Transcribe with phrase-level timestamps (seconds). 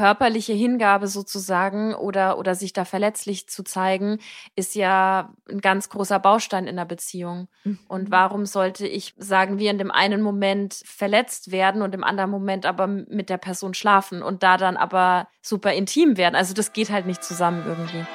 [0.00, 4.16] körperliche Hingabe sozusagen oder, oder sich da verletzlich zu zeigen,
[4.56, 7.48] ist ja ein ganz großer Baustein in der Beziehung.
[7.64, 7.78] Mhm.
[7.86, 12.30] Und warum sollte ich, sagen wir, in dem einen Moment verletzt werden und im anderen
[12.30, 16.34] Moment aber mit der Person schlafen und da dann aber super intim werden?
[16.34, 18.06] Also das geht halt nicht zusammen irgendwie.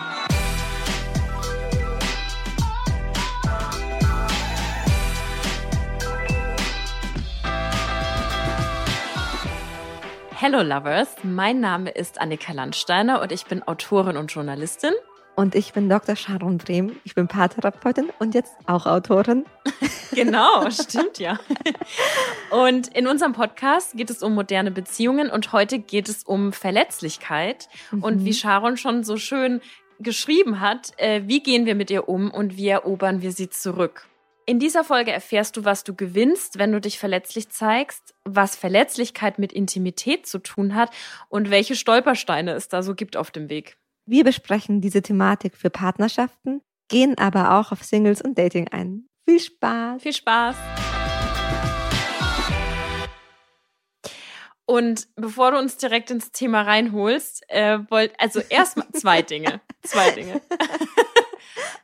[10.48, 14.92] Hello Lovers, mein Name ist Annika Landsteiner und ich bin Autorin und Journalistin.
[15.36, 16.16] Und ich bin Dr.
[16.16, 16.98] Sharon Brehm.
[17.04, 19.46] Ich bin Paartherapeutin und jetzt auch Autorin.
[20.14, 21.40] genau, stimmt ja.
[22.52, 27.68] Und in unserem Podcast geht es um moderne Beziehungen und heute geht es um Verletzlichkeit.
[27.90, 28.04] Mhm.
[28.04, 29.62] Und wie Sharon schon so schön
[29.98, 34.08] geschrieben hat, äh, wie gehen wir mit ihr um und wie erobern wir sie zurück?
[34.48, 39.40] In dieser Folge erfährst du, was du gewinnst, wenn du dich verletzlich zeigst, was Verletzlichkeit
[39.40, 40.92] mit Intimität zu tun hat
[41.30, 43.80] und welche Stolpersteine es da so gibt auf dem Weg.
[44.06, 49.08] Wir besprechen diese Thematik für Partnerschaften, gehen aber auch auf Singles und Dating ein.
[49.28, 50.04] Viel Spaß!
[50.04, 50.56] Viel Spaß!
[54.68, 59.62] Und bevor du uns direkt ins Thema reinholst, äh, wollt, also erstmal zwei Dinge.
[59.82, 60.42] Zwei Dinge.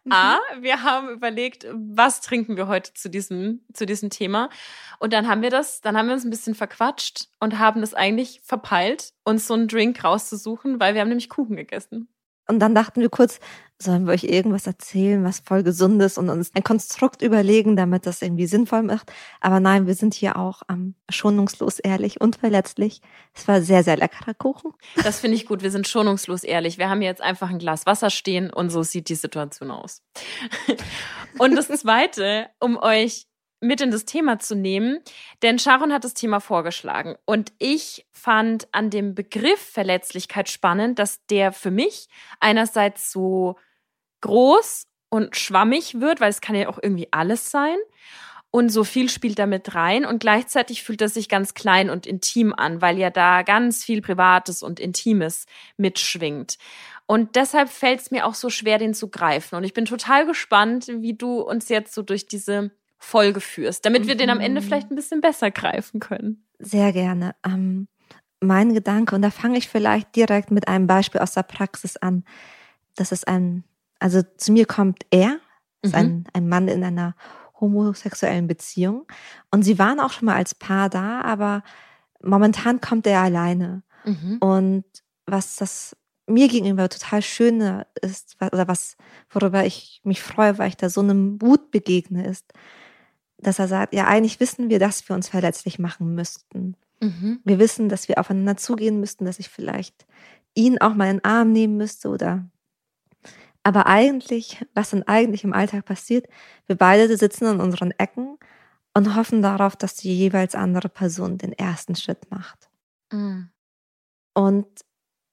[0.10, 0.64] A, mhm.
[0.64, 4.50] wir haben überlegt, was trinken wir heute zu diesem, zu diesem Thema.
[5.00, 7.94] Und dann haben wir das, dann haben wir uns ein bisschen verquatscht und haben das
[7.94, 12.08] eigentlich verpeilt, uns so einen Drink rauszusuchen, weil wir haben nämlich Kuchen gegessen.
[12.48, 13.40] Und dann dachten wir kurz,
[13.82, 18.06] sollen wir euch irgendwas erzählen, was voll gesund ist und uns ein Konstrukt überlegen, damit
[18.06, 19.12] das irgendwie sinnvoll macht.
[19.40, 23.02] Aber nein, wir sind hier auch ähm, schonungslos ehrlich und verletzlich.
[23.34, 24.74] Es war sehr, sehr leckerer Kuchen.
[25.04, 25.64] Das finde ich gut.
[25.64, 26.78] Wir sind schonungslos ehrlich.
[26.78, 30.04] Wir haben jetzt einfach ein Glas Wasser stehen und so sieht die Situation aus.
[31.38, 33.26] Und das Zweite, um euch
[33.62, 35.00] mit in das Thema zu nehmen,
[35.44, 41.26] denn Sharon hat das Thema vorgeschlagen und ich fand an dem Begriff Verletzlichkeit spannend, dass
[41.28, 42.08] der für mich
[42.40, 43.56] einerseits so
[44.22, 47.78] groß und schwammig wird, weil es kann ja auch irgendwie alles sein
[48.52, 52.54] und so viel spielt damit rein und gleichzeitig fühlt er sich ganz klein und intim
[52.54, 55.46] an, weil ja da ganz viel Privates und Intimes
[55.78, 56.58] mitschwingt.
[57.08, 59.56] Und deshalb fällt es mir auch so schwer, den zu greifen.
[59.56, 62.72] Und ich bin total gespannt, wie du uns jetzt so durch diese
[63.04, 64.66] Folge führst, damit wir den am Ende mhm.
[64.66, 66.46] vielleicht ein bisschen besser greifen können.
[66.60, 67.36] Sehr gerne.
[67.44, 67.88] Ähm,
[68.40, 72.24] mein Gedanke, und da fange ich vielleicht direkt mit einem Beispiel aus der Praxis an.
[72.96, 73.64] Das ist ein,
[74.00, 75.40] also zu mir kommt er,
[75.82, 76.00] ist mhm.
[76.00, 77.16] ein, ein Mann in einer
[77.60, 79.08] homosexuellen Beziehung.
[79.50, 81.64] Und sie waren auch schon mal als Paar da, aber
[82.22, 83.82] momentan kommt er alleine.
[84.06, 84.38] Mhm.
[84.40, 84.86] Und
[85.26, 85.98] was das
[86.28, 88.96] mir gegenüber total schöne ist, oder was,
[89.32, 92.54] worüber ich mich freue, weil ich da so einem Mut begegne, ist,
[93.42, 96.76] dass er sagt, ja, eigentlich wissen wir, dass wir uns verletzlich machen müssten.
[97.02, 97.40] Mhm.
[97.44, 100.06] Wir wissen, dass wir aufeinander zugehen müssten, dass ich vielleicht
[100.54, 102.46] ihn auch mal in den Arm nehmen müsste oder
[103.64, 106.28] aber eigentlich, was dann eigentlich im Alltag passiert,
[106.66, 108.40] wir beide sitzen in unseren Ecken
[108.96, 112.70] und hoffen darauf, dass die jeweils andere Person den ersten Schritt macht.
[113.12, 113.50] Mhm.
[114.34, 114.68] Und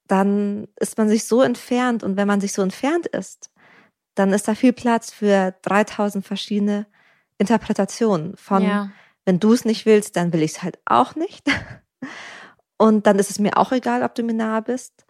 [0.07, 3.51] dann ist man sich so entfernt und wenn man sich so entfernt ist,
[4.15, 6.87] dann ist da viel Platz für 3000 verschiedene
[7.39, 8.91] Interpretation von, ja.
[9.25, 11.47] wenn du es nicht willst, dann will ich es halt auch nicht.
[12.77, 15.05] Und dann ist es mir auch egal, ob du mir nahe bist.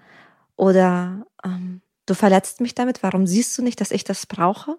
[0.55, 4.77] Oder ähm, du verletzt mich damit, warum siehst du nicht, dass ich das brauche?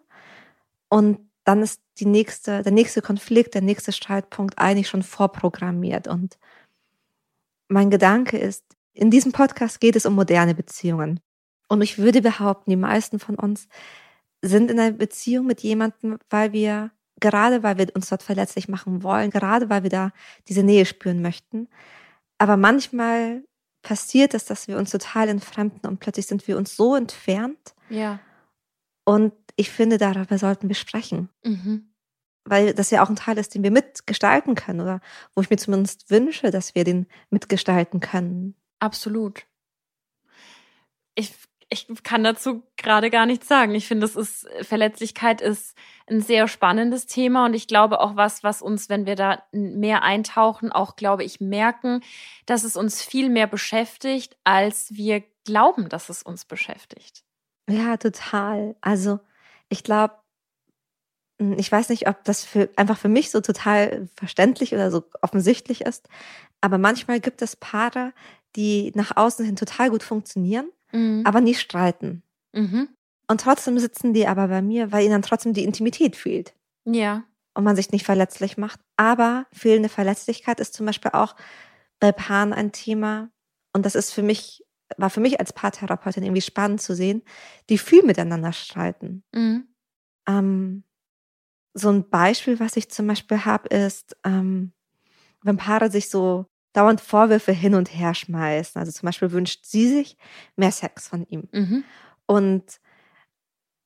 [0.89, 6.09] Und dann ist die nächste, der nächste Konflikt, der nächste Streitpunkt eigentlich schon vorprogrammiert.
[6.09, 6.39] Und
[7.69, 11.21] mein Gedanke ist, in diesem Podcast geht es um moderne Beziehungen.
[11.69, 13.69] Und ich würde behaupten, die meisten von uns
[14.43, 19.03] sind in einer Beziehung mit jemandem, weil wir gerade weil wir uns dort verletzlich machen
[19.03, 20.12] wollen, gerade weil wir da
[20.48, 21.69] diese Nähe spüren möchten.
[22.38, 23.44] Aber manchmal
[23.82, 27.75] passiert es, dass wir uns total entfremden und plötzlich sind wir uns so entfernt.
[27.88, 28.19] Ja.
[29.04, 31.28] Und ich finde, darüber sollten wir sprechen.
[31.44, 31.92] Mhm.
[32.44, 35.00] Weil das ja auch ein Teil ist, den wir mitgestalten können oder
[35.34, 38.54] wo ich mir zumindest wünsche, dass wir den mitgestalten können.
[38.78, 39.47] Absolut.
[41.15, 41.34] Ich
[41.72, 43.75] ich kann dazu gerade gar nichts sagen.
[43.77, 45.77] Ich finde, es ist, Verletzlichkeit ist
[46.09, 50.03] ein sehr spannendes Thema und ich glaube auch was, was uns, wenn wir da mehr
[50.03, 52.03] eintauchen, auch, glaube ich, merken,
[52.45, 57.22] dass es uns viel mehr beschäftigt, als wir glauben, dass es uns beschäftigt.
[57.69, 58.75] Ja, total.
[58.81, 59.21] Also,
[59.69, 60.15] ich glaube,
[61.41, 65.05] hm, ich weiß nicht, ob das für, einfach für mich so total verständlich oder so
[65.22, 66.09] offensichtlich ist,
[66.61, 68.13] aber manchmal gibt es Paare,
[68.57, 71.22] die nach außen hin total gut funktionieren mhm.
[71.25, 72.22] aber nie streiten.
[72.53, 72.89] Mhm.
[73.28, 76.54] Und trotzdem sitzen die aber bei mir, weil ihnen dann trotzdem die Intimität fehlt.
[76.84, 77.25] Ja.
[77.54, 78.81] Und man sich nicht verletzlich macht.
[78.97, 81.37] Aber fehlende Verletzlichkeit ist zum Beispiel auch
[82.01, 83.31] bei Paaren ein Thema.
[83.72, 84.65] Und das ist für mich
[84.97, 87.22] war für mich als Paartherapeutin irgendwie spannend zu sehen,
[87.69, 89.22] die viel miteinander streiten.
[89.33, 89.69] Mhm.
[90.28, 90.84] Ähm,
[91.75, 94.72] so ein Beispiel, was ich zum Beispiel habe, ist, ähm,
[95.43, 98.78] wenn Paare sich so dauernd Vorwürfe hin und her schmeißen.
[98.78, 100.17] Also zum Beispiel wünscht sie sich
[100.57, 101.49] mehr Sex von ihm.
[101.53, 101.84] Mhm.
[102.27, 102.65] Und,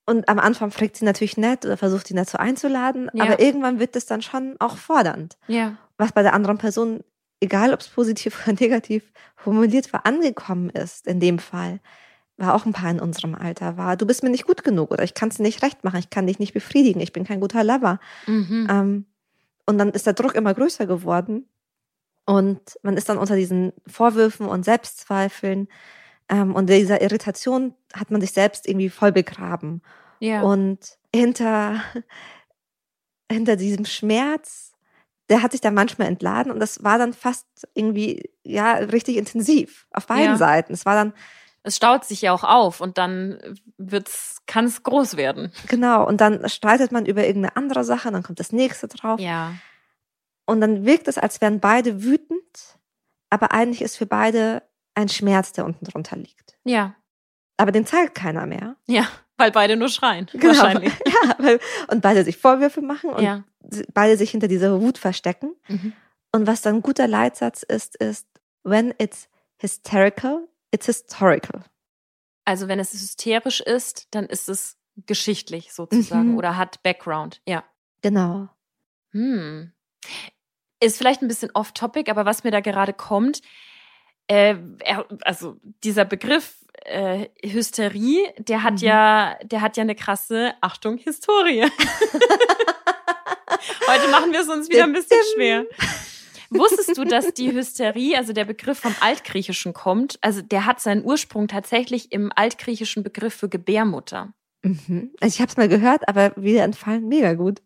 [0.06, 3.24] und am Anfang fragt sie natürlich nett oder versucht ihn dazu einzuladen, Ja.
[3.24, 5.38] aber irgendwann wird es dann schon auch fordernd.
[5.46, 5.76] Ja.
[5.96, 7.02] Was bei der anderen Person,
[7.40, 11.80] egal ob es positiv oder negativ formuliert war, angekommen ist, in dem Fall,
[12.36, 15.04] war auch ein Paar in unserem Alter, war, du bist mir nicht gut genug oder
[15.04, 17.62] ich kann es nicht recht machen, ich kann dich nicht befriedigen, ich bin kein guter
[17.62, 18.00] Lover.
[18.26, 18.66] Mhm.
[18.68, 19.06] Ähm,
[19.66, 21.48] und dann ist der Druck immer größer geworden.
[22.26, 25.68] Und man ist dann unter diesen Vorwürfen und Selbstzweifeln
[26.28, 29.82] ähm, und dieser Irritation hat man sich selbst irgendwie voll begraben.
[30.20, 30.40] ja.
[30.42, 31.82] Und hinter,
[33.30, 34.72] hinter diesem Schmerz,
[35.28, 39.86] der hat sich dann manchmal entladen und das war dann fast irgendwie, ja, richtig intensiv
[39.90, 40.36] auf beiden Ja.
[40.36, 40.72] Seiten.
[40.72, 41.14] Es war dann,
[41.62, 43.38] es staut sich ja auch auf und dann
[43.78, 45.52] wird's, kann es groß werden.
[45.68, 49.18] genau, und dann streitet man über irgendeine andere Sache, dann kommt das nächste drauf.
[49.20, 49.54] Ja.
[50.46, 52.78] Und dann wirkt es, als wären beide wütend,
[53.30, 54.62] aber eigentlich ist für beide
[54.94, 56.58] ein Schmerz, der unten drunter liegt.
[56.64, 56.94] Ja.
[57.56, 58.76] Aber den zeigt keiner mehr.
[58.86, 59.08] Ja.
[59.36, 60.26] Weil beide nur schreien.
[60.32, 60.46] Genau.
[60.48, 60.92] Wahrscheinlich.
[61.24, 61.58] Ja, weil,
[61.88, 63.44] und beide sich Vorwürfe machen und Ja.
[63.94, 65.54] beide sich hinter dieser Wut verstecken.
[65.68, 65.92] Mhm.
[66.32, 68.28] Und was dann ein guter Leitsatz ist, ist,
[68.62, 71.64] when it's hysterical, it's historical.
[72.44, 74.76] Also wenn es hysterisch ist, dann ist es
[75.06, 76.36] geschichtlich sozusagen Mhm.
[76.38, 77.40] oder hat Background.
[77.48, 77.64] Ja.
[78.02, 78.48] Genau.
[79.12, 79.72] Hm.
[80.84, 83.40] Ist vielleicht ein bisschen off-topic, aber was mir da gerade kommt,
[84.26, 88.86] äh, er, also dieser Begriff äh, Hysterie, der hat Mhm.
[88.86, 91.62] ja, der hat ja eine krasse, Achtung, Historie.
[93.86, 95.64] Heute machen wir es uns wieder ein bisschen schwer.
[96.50, 100.18] Wusstest du, dass die Hysterie, also der Begriff vom Altgriechischen kommt?
[100.20, 104.34] Also der hat seinen Ursprung tatsächlich im altgriechischen Begriff für Gebärmutter.
[104.62, 105.12] Mhm.
[105.20, 107.60] Also ich habe es mal gehört, aber wieder entfallen, mega gut.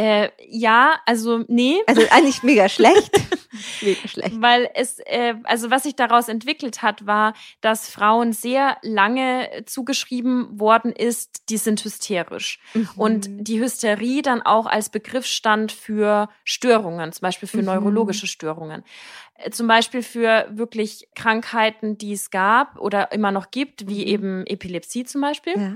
[0.00, 3.10] Äh, ja, also nee, Also eigentlich mega schlecht.
[3.80, 4.40] mega schlecht.
[4.40, 10.60] weil es, äh, also was sich daraus entwickelt hat, war, dass Frauen sehr lange zugeschrieben
[10.60, 12.60] worden ist, die sind hysterisch.
[12.96, 13.42] Und Mhm.
[13.44, 17.64] die Hysterie dann auch als Begriff stand für Störungen, zum Beispiel für Mhm.
[17.64, 18.84] neurologische Störungen.
[19.34, 24.06] Äh, Zum Beispiel für wirklich Krankheiten, die es gab oder immer noch gibt, wie Mhm.
[24.12, 25.54] eben Epilepsie zum Beispiel.
[25.56, 25.72] ja.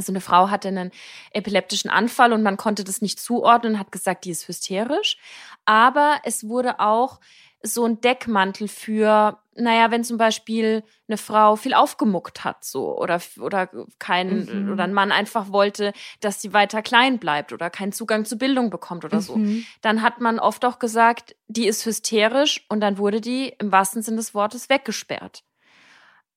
[0.00, 0.92] Also eine Frau hatte einen
[1.34, 5.18] epileptischen Anfall und man konnte das nicht zuordnen, hat gesagt, die ist hysterisch.
[5.66, 7.20] Aber es wurde auch
[7.62, 13.20] so ein Deckmantel für, naja, wenn zum Beispiel eine Frau viel aufgemuckt hat, so, oder,
[13.40, 13.68] oder
[13.98, 14.72] kein, Mhm.
[14.72, 18.70] oder ein Mann einfach wollte, dass sie weiter klein bleibt oder keinen Zugang zu Bildung
[18.70, 19.36] bekommt oder so.
[19.36, 19.66] Mhm.
[19.82, 24.00] Dann hat man oft auch gesagt, die ist hysterisch und dann wurde die im wahrsten
[24.00, 25.44] Sinne des Wortes weggesperrt.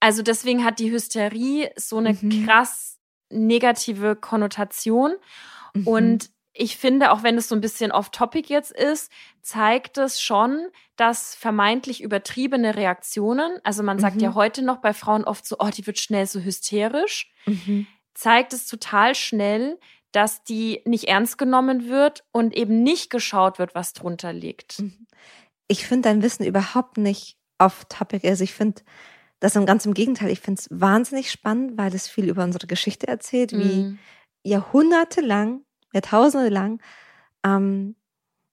[0.01, 2.43] Also deswegen hat die Hysterie so eine Mhm.
[2.45, 2.99] krass
[3.29, 5.13] negative Konnotation.
[5.73, 5.87] Mhm.
[5.87, 9.11] Und ich finde, auch wenn es so ein bisschen off-topic jetzt ist,
[9.41, 14.21] zeigt es schon, dass vermeintlich übertriebene Reaktionen, also man sagt Mhm.
[14.21, 17.87] ja heute noch bei Frauen oft so, oh, die wird schnell so hysterisch, Mhm.
[18.13, 19.79] zeigt es total schnell,
[20.11, 24.79] dass die nicht ernst genommen wird und eben nicht geschaut wird, was drunter liegt.
[24.79, 25.07] Mhm.
[25.67, 28.27] Ich finde dein Wissen überhaupt nicht off topic.
[28.27, 28.83] Also ich finde
[29.43, 30.29] das im ganz im Gegenteil.
[30.31, 33.99] Ich finde es wahnsinnig spannend, weil es viel über unsere Geschichte erzählt, wie Mhm.
[34.43, 35.61] jahrhundertelang,
[35.93, 36.81] jahrtausende lang
[37.45, 37.95] ähm,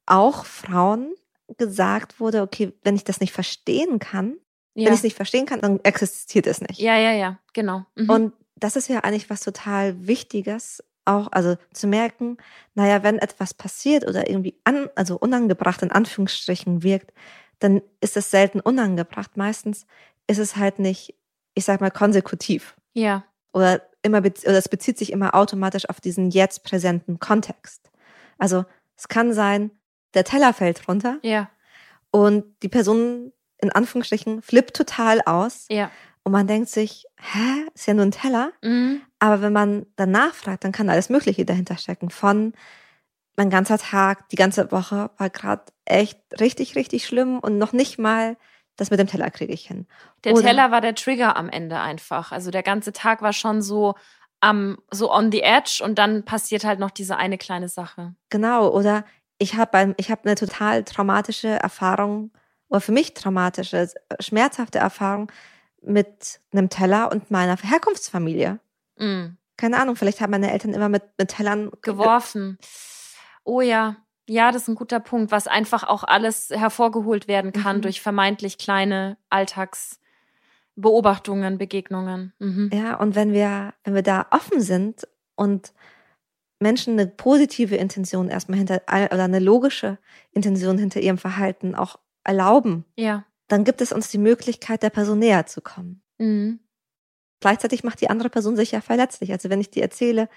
[0.06, 1.14] auch Frauen
[1.56, 4.36] gesagt wurde, okay, wenn ich das nicht verstehen kann,
[4.74, 4.92] wenn Ja.
[4.92, 6.78] ich es nicht verstehen kann, dann existiert es nicht.
[6.80, 7.84] ja, ja, ja, genau.
[7.96, 8.10] Mhm.
[8.10, 12.36] Und das ist ja eigentlich was total Wichtiges, auch also zu merken,
[12.74, 17.12] naja, wenn etwas passiert oder irgendwie an, also unangebracht in Anführungsstrichen wirkt,
[17.58, 19.36] dann ist es selten unangebracht.
[19.36, 19.86] Meistens
[20.30, 21.14] ist es halt nicht,
[21.54, 22.76] ich sag mal, konsekutiv.
[22.94, 27.90] ja, Oder immer oder es bezieht sich immer automatisch auf diesen jetzt präsenten Kontext.
[28.38, 28.64] Also
[28.96, 29.72] es kann sein,
[30.14, 31.50] der Teller fällt runter ja,
[32.10, 35.90] und die Person in Anführungsstrichen flippt total aus ja.
[36.22, 38.52] und man denkt sich, hä, ist ja nur ein Teller.
[38.62, 39.02] Mhm.
[39.18, 42.08] Aber wenn man danach fragt, dann kann alles Mögliche dahinter stecken.
[42.08, 42.54] Von
[43.36, 47.98] mein ganzer Tag, die ganze Woche war gerade echt richtig, richtig schlimm und noch nicht
[47.98, 48.36] mal
[48.76, 49.86] das mit dem Teller kriege ich hin.
[50.24, 52.32] Der Oder- Teller war der Trigger am Ende einfach.
[52.32, 53.94] Also der ganze Tag war schon so
[54.40, 58.14] am so on the edge und dann passiert halt noch diese eine kleine Sache.
[58.30, 58.68] Genau.
[58.70, 59.04] Oder
[59.38, 62.30] ich habe ich habe eine total traumatische Erfahrung
[62.68, 63.88] oder für mich traumatische,
[64.20, 65.30] schmerzhafte Erfahrung
[65.82, 68.60] mit einem Teller und meiner Herkunftsfamilie.
[68.96, 69.36] Mhm.
[69.56, 72.58] Keine Ahnung, vielleicht haben meine Eltern immer mit, mit Tellern Geworfen.
[73.44, 73.96] Oh ja.
[74.30, 77.82] Ja, das ist ein guter Punkt, was einfach auch alles hervorgeholt werden kann Mhm.
[77.82, 79.16] durch vermeintlich kleine
[80.76, 82.32] Beobachtungen, Begegnungen.
[82.38, 82.70] Mhm.
[82.72, 85.72] Ja, und wenn wir, wenn wir da offen sind und
[86.60, 89.98] Menschen eine positive Intention erstmal hinter oder eine logische
[90.30, 93.24] Intention hinter ihrem Verhalten auch erlauben, ja.
[93.48, 96.02] dann gibt es uns die Möglichkeit, der Person näher zu kommen.
[96.18, 96.60] Mhm.
[97.40, 99.32] Gleichzeitig macht die andere Person sich ja verletzlich.
[99.32, 100.28] Also wenn ich dir erzähle,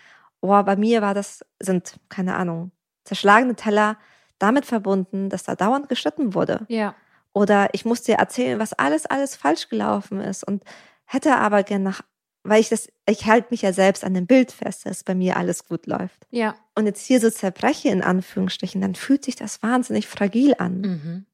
[0.42, 2.72] oh, bei mir war das, sind, keine Ahnung,
[3.04, 3.98] zerschlagene Teller
[4.40, 6.66] damit verbunden, dass da dauernd geschnitten wurde.
[6.68, 6.96] Ja.
[7.34, 10.64] Oder ich muss dir erzählen, was alles, alles falsch gelaufen ist und
[11.06, 12.02] hätte aber gern nach,
[12.44, 15.38] weil ich das, ich halte mich ja selbst an dem Bild fest, dass bei mir
[15.38, 16.28] alles gut läuft.
[16.30, 16.56] Ja.
[16.76, 20.82] Und jetzt hier so zerbreche in Anführungsstrichen, dann fühlt sich das wahnsinnig fragil an.
[20.82, 21.26] Mhm.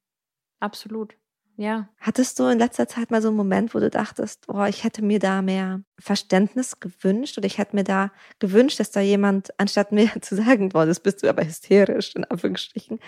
[0.60, 1.16] Absolut.
[1.60, 1.90] Ja.
[2.00, 5.02] Hattest du in letzter Zeit mal so einen Moment, wo du dachtest, oh, ich hätte
[5.02, 9.92] mir da mehr Verständnis gewünscht oder ich hätte mir da gewünscht, dass da jemand, anstatt
[9.92, 13.02] mir zu sagen, boah, das bist du aber hysterisch, in Anführungsstrichen,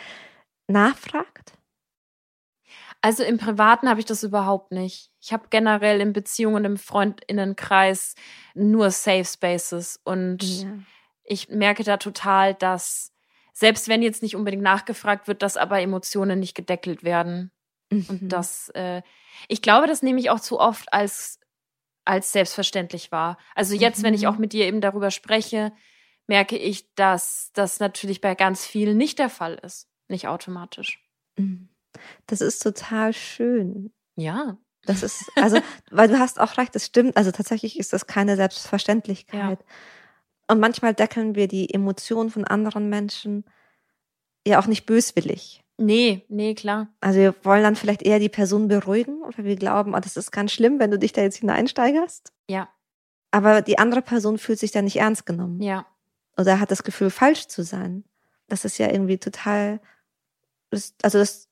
[0.67, 1.53] nachfragt?
[2.99, 5.11] Also im Privaten habe ich das überhaupt nicht.
[5.21, 8.15] Ich habe generell in Beziehungen im Freundinnenkreis
[8.53, 10.77] nur Safe Spaces und ja.
[11.23, 13.13] ich merke da total, dass
[13.53, 17.53] selbst wenn jetzt nicht unbedingt nachgefragt wird, dass aber Emotionen nicht gedeckelt werden.
[17.91, 18.05] Mhm.
[18.07, 19.01] Und das, äh,
[19.47, 21.39] ich glaube, das nehme ich auch zu oft als,
[22.05, 23.37] als selbstverständlich wahr.
[23.53, 24.03] Also jetzt, mhm.
[24.03, 24.41] wenn ich auch mhm.
[24.41, 25.71] mit dir eben darüber spreche,
[26.27, 29.87] merke ich, dass das natürlich bei ganz vielen nicht der Fall ist.
[30.07, 30.99] Nicht automatisch.
[31.37, 31.69] Mhm.
[32.25, 33.93] Das ist total schön.
[34.15, 34.57] Ja.
[34.85, 35.59] Das ist, also,
[35.91, 37.17] weil du hast auch recht, das stimmt.
[37.17, 39.59] Also tatsächlich ist das keine Selbstverständlichkeit.
[39.59, 39.65] Ja.
[40.47, 43.45] Und manchmal deckeln wir die Emotionen von anderen Menschen
[44.45, 45.63] ja auch nicht böswillig.
[45.81, 46.87] Nee, nee, klar.
[46.99, 50.31] Also wir wollen dann vielleicht eher die Person beruhigen, weil wir glauben, oh, das ist
[50.31, 52.31] ganz schlimm, wenn du dich da jetzt hineinsteigerst.
[52.47, 52.69] Ja.
[53.31, 55.61] Aber die andere Person fühlt sich da nicht ernst genommen.
[55.61, 55.85] Ja.
[56.37, 58.03] Oder hat das Gefühl, falsch zu sein.
[58.47, 59.79] Das ist ja irgendwie total,
[61.01, 61.51] also das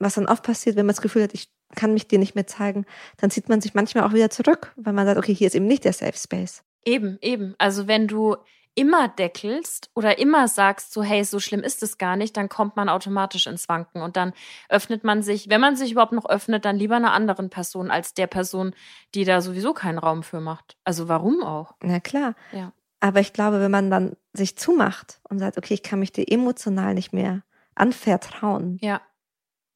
[0.00, 2.46] was dann oft passiert, wenn man das Gefühl hat, ich kann mich dir nicht mehr
[2.46, 2.84] zeigen,
[3.18, 5.66] dann zieht man sich manchmal auch wieder zurück, weil man sagt, okay, hier ist eben
[5.66, 6.64] nicht der Safe Space.
[6.84, 7.54] Eben, eben.
[7.58, 8.36] Also wenn du
[8.80, 12.76] immer deckelst oder immer sagst, so hey, so schlimm ist es gar nicht, dann kommt
[12.76, 14.32] man automatisch ins Wanken und dann
[14.68, 18.14] öffnet man sich, wenn man sich überhaupt noch öffnet, dann lieber einer anderen Person als
[18.14, 18.74] der Person,
[19.14, 20.76] die da sowieso keinen Raum für macht.
[20.84, 21.74] Also warum auch?
[21.82, 22.34] Na klar.
[22.52, 22.72] Ja.
[23.00, 26.30] Aber ich glaube, wenn man dann sich zumacht und sagt, okay, ich kann mich dir
[26.30, 27.42] emotional nicht mehr
[27.74, 29.00] anvertrauen, ja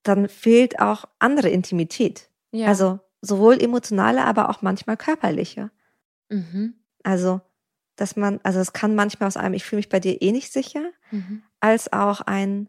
[0.05, 2.31] dann fehlt auch andere Intimität.
[2.53, 2.69] Ja.
[2.69, 5.71] Also sowohl emotionale, aber auch manchmal körperliche.
[6.29, 6.75] Mhm.
[7.03, 7.41] Also,
[7.97, 10.53] dass man, also es kann manchmal aus einem, ich fühle mich bei dir eh nicht
[10.53, 11.43] sicher, mhm.
[11.61, 12.69] als auch ein,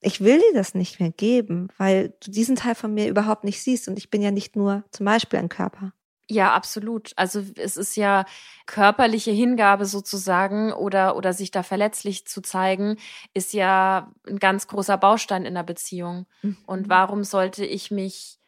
[0.00, 3.62] ich will dir das nicht mehr geben, weil du diesen Teil von mir überhaupt nicht
[3.62, 5.92] siehst und ich bin ja nicht nur zum Beispiel ein Körper.
[6.28, 7.12] Ja, absolut.
[7.14, 8.24] Also es ist ja
[8.66, 12.96] körperliche Hingabe sozusagen oder, oder sich da verletzlich zu zeigen,
[13.32, 16.26] ist ja ein ganz großer Baustein in der Beziehung.
[16.42, 16.56] Mhm.
[16.66, 18.40] Und warum sollte ich mich,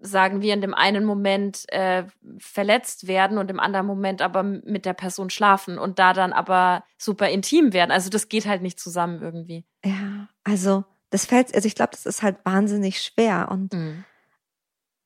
[0.00, 2.04] sagen wir, in dem einen Moment äh,
[2.38, 6.84] verletzt werden und im anderen Moment aber mit der Person schlafen und da dann aber
[6.98, 7.90] super intim werden?
[7.90, 9.64] Also das geht halt nicht zusammen irgendwie.
[9.84, 14.04] Ja, also das fällt, also ich glaube, das ist halt wahnsinnig schwer und mhm.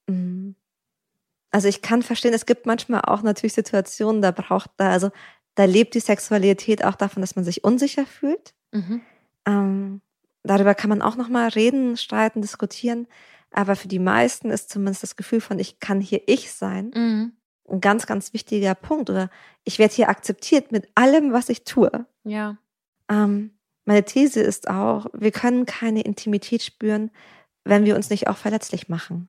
[0.07, 0.57] mh mm,
[1.55, 5.13] also ich kann verstehen, es gibt manchmal auch natürlich Situationen, da braucht da, also
[5.55, 8.55] da lebt die Sexualität auch davon, dass man sich unsicher fühlt.
[8.73, 9.03] Mhm.
[9.47, 10.01] Ähm,
[10.43, 13.07] darüber kann man auch nochmal reden, streiten, diskutieren.
[13.57, 17.33] Aber für die meisten ist zumindest das Gefühl von, ich kann hier ich sein, mhm.
[17.71, 19.11] ein ganz, ganz wichtiger Punkt.
[19.11, 19.31] Oder
[19.63, 22.05] ich werde hier akzeptiert mit allem, was ich tue.
[22.25, 22.59] Ja.
[23.09, 27.13] Ähm, meine These ist auch, wir können keine Intimität spüren,
[27.63, 29.29] wenn wir uns nicht auch verletzlich machen.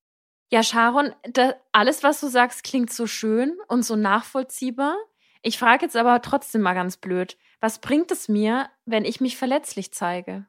[0.52, 4.96] Ja, Sharon, da, alles, was du sagst, klingt so schön und so nachvollziehbar.
[5.44, 9.38] Ich frage jetzt aber trotzdem mal ganz blöd, was bringt es mir, wenn ich mich
[9.38, 10.48] verletzlich zeige?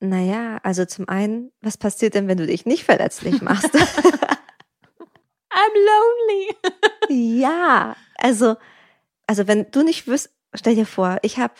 [0.00, 3.74] Naja, also zum einen, was passiert denn, wenn du dich nicht verletzlich machst?
[5.50, 6.56] I'm lonely.
[7.40, 8.56] ja, also,
[9.26, 11.54] also wenn du nicht wüsst, stell dir vor, ich habe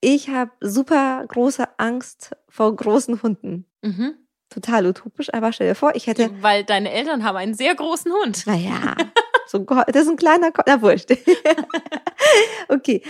[0.00, 3.66] ich hab super große Angst vor großen Hunden.
[3.82, 4.16] Mhm
[4.52, 6.30] total utopisch, aber stell dir vor, ich hätte.
[6.42, 8.46] Weil deine Eltern haben einen sehr großen Hund.
[8.46, 8.94] Naja,
[9.46, 11.10] so das ist ein kleiner, na wurscht.
[12.68, 13.02] okay.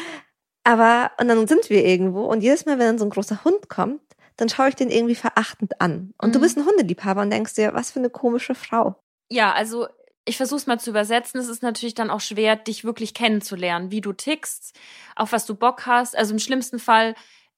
[0.64, 3.68] Aber, und dann sind wir irgendwo und jedes Mal, wenn dann so ein großer Hund
[3.68, 4.00] kommt,
[4.36, 6.12] dann schaue ich den irgendwie verachtend an.
[6.18, 6.32] Und mhm.
[6.32, 8.96] du bist ein Hundeliebhaber und denkst dir, was für eine komische Frau.
[9.30, 9.86] Ja, also
[10.24, 11.40] ich versuche es mal zu übersetzen.
[11.40, 14.78] Es ist natürlich dann auch schwer, dich wirklich kennenzulernen, wie du tickst,
[15.16, 16.16] auf was du Bock hast.
[16.16, 17.14] Also im schlimmsten Fall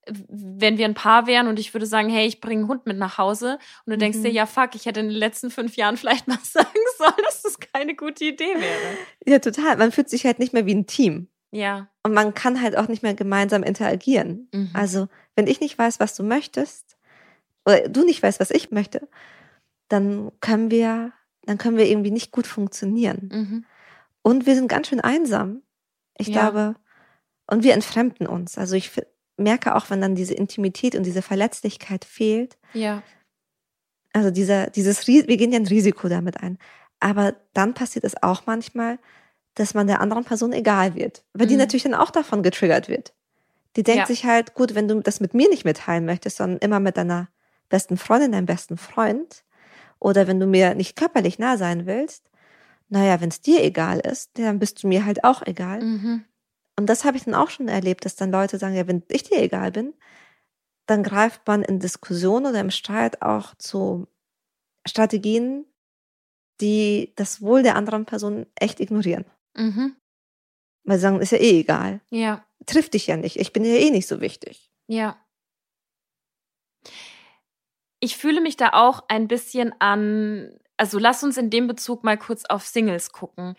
[0.07, 2.99] wenn wir ein Paar wären und ich würde sagen, hey, ich bringe einen Hund mit
[2.99, 4.35] nach Hause und du denkst dir, mhm.
[4.35, 7.59] ja, fuck, ich hätte in den letzten fünf Jahren vielleicht mal sagen sollen, dass das
[7.61, 8.97] keine gute Idee wäre.
[9.27, 9.77] Ja, total.
[9.77, 11.29] Man fühlt sich halt nicht mehr wie ein Team.
[11.53, 11.89] Ja.
[12.03, 14.49] Und man kann halt auch nicht mehr gemeinsam interagieren.
[14.53, 14.71] Mhm.
[14.75, 16.97] Also, wenn ich nicht weiß, was du möchtest,
[17.67, 19.09] oder du nicht weißt, was ich möchte,
[19.89, 21.13] dann können wir
[21.47, 23.29] dann können wir irgendwie nicht gut funktionieren.
[23.31, 23.65] Mhm.
[24.23, 25.63] Und wir sind ganz schön einsam.
[26.17, 26.33] Ich Ja.
[26.49, 26.77] glaube,
[27.47, 28.57] und wir entfremden uns.
[28.57, 28.91] Also ich
[29.37, 33.03] merke auch, wenn dann diese Intimität und diese Verletzlichkeit fehlt, Ja.
[34.15, 36.59] also dieser, dieses, wir gehen ja ein Risiko damit ein.
[37.01, 38.99] Aber dann passiert es auch manchmal,
[39.55, 41.61] dass man der anderen Person egal wird, weil die Mhm.
[41.61, 43.14] natürlich dann auch davon getriggert wird.
[43.77, 44.07] Die denkt Ja.
[44.07, 47.29] sich halt, gut, wenn du das mit mir nicht mitteilen möchtest, sondern immer mit deiner
[47.69, 49.45] besten Freundin, deinem besten Freund,
[49.99, 52.31] oder wenn du mir nicht körperlich nah sein willst,
[52.89, 55.83] naja, wenn es dir egal ist, dann bist du mir halt auch egal.
[55.83, 56.25] Mhm.
[56.79, 59.23] Und das habe ich dann auch schon erlebt, dass dann Leute sagen, ja, wenn ich
[59.25, 59.95] dir egal bin,
[60.87, 64.07] dann greift man in Diskussion oder im Streit auch zu
[64.87, 65.65] Strategien,
[66.61, 69.25] die das Wohl der anderen Person echt ignorieren.
[69.57, 69.97] Mhm.
[70.85, 72.01] Weil sie sagen, ist ja eh egal.
[72.11, 72.45] Ja.
[72.67, 73.37] Trifft dich ja nicht.
[73.37, 74.71] Ich bin ja eh nicht so wichtig.
[74.87, 75.19] Ja.
[78.01, 82.19] Ich fühle mich da auch ein bisschen an, also lass uns in dem Bezug mal
[82.19, 83.57] kurz auf Singles gucken.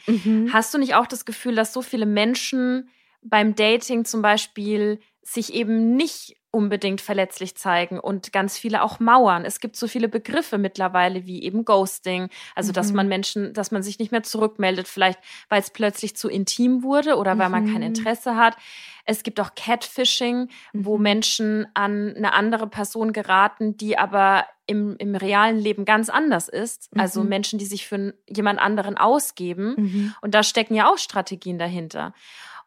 [0.51, 2.89] Hast du nicht auch das Gefühl, dass so viele Menschen
[3.21, 9.43] beim Dating zum Beispiel sich eben nicht unbedingt verletzlich zeigen und ganz viele auch mauern.
[9.43, 12.95] Es gibt so viele Begriffe mittlerweile wie eben Ghosting, also dass Mhm.
[12.95, 15.19] man Menschen, dass man sich nicht mehr zurückmeldet, vielleicht
[15.49, 17.93] weil es plötzlich zu intim wurde oder weil man kein Mhm.
[17.95, 18.55] Interesse hat.
[19.03, 21.03] Es gibt auch Catfishing, wo Mhm.
[21.03, 26.89] Menschen an eine andere Person geraten, die aber im, im realen Leben ganz anders ist.
[26.97, 27.29] Also Mhm.
[27.29, 29.75] Menschen, die sich für jemand anderen ausgeben.
[29.77, 30.15] Mhm.
[30.21, 32.13] Und da stecken ja auch Strategien dahinter.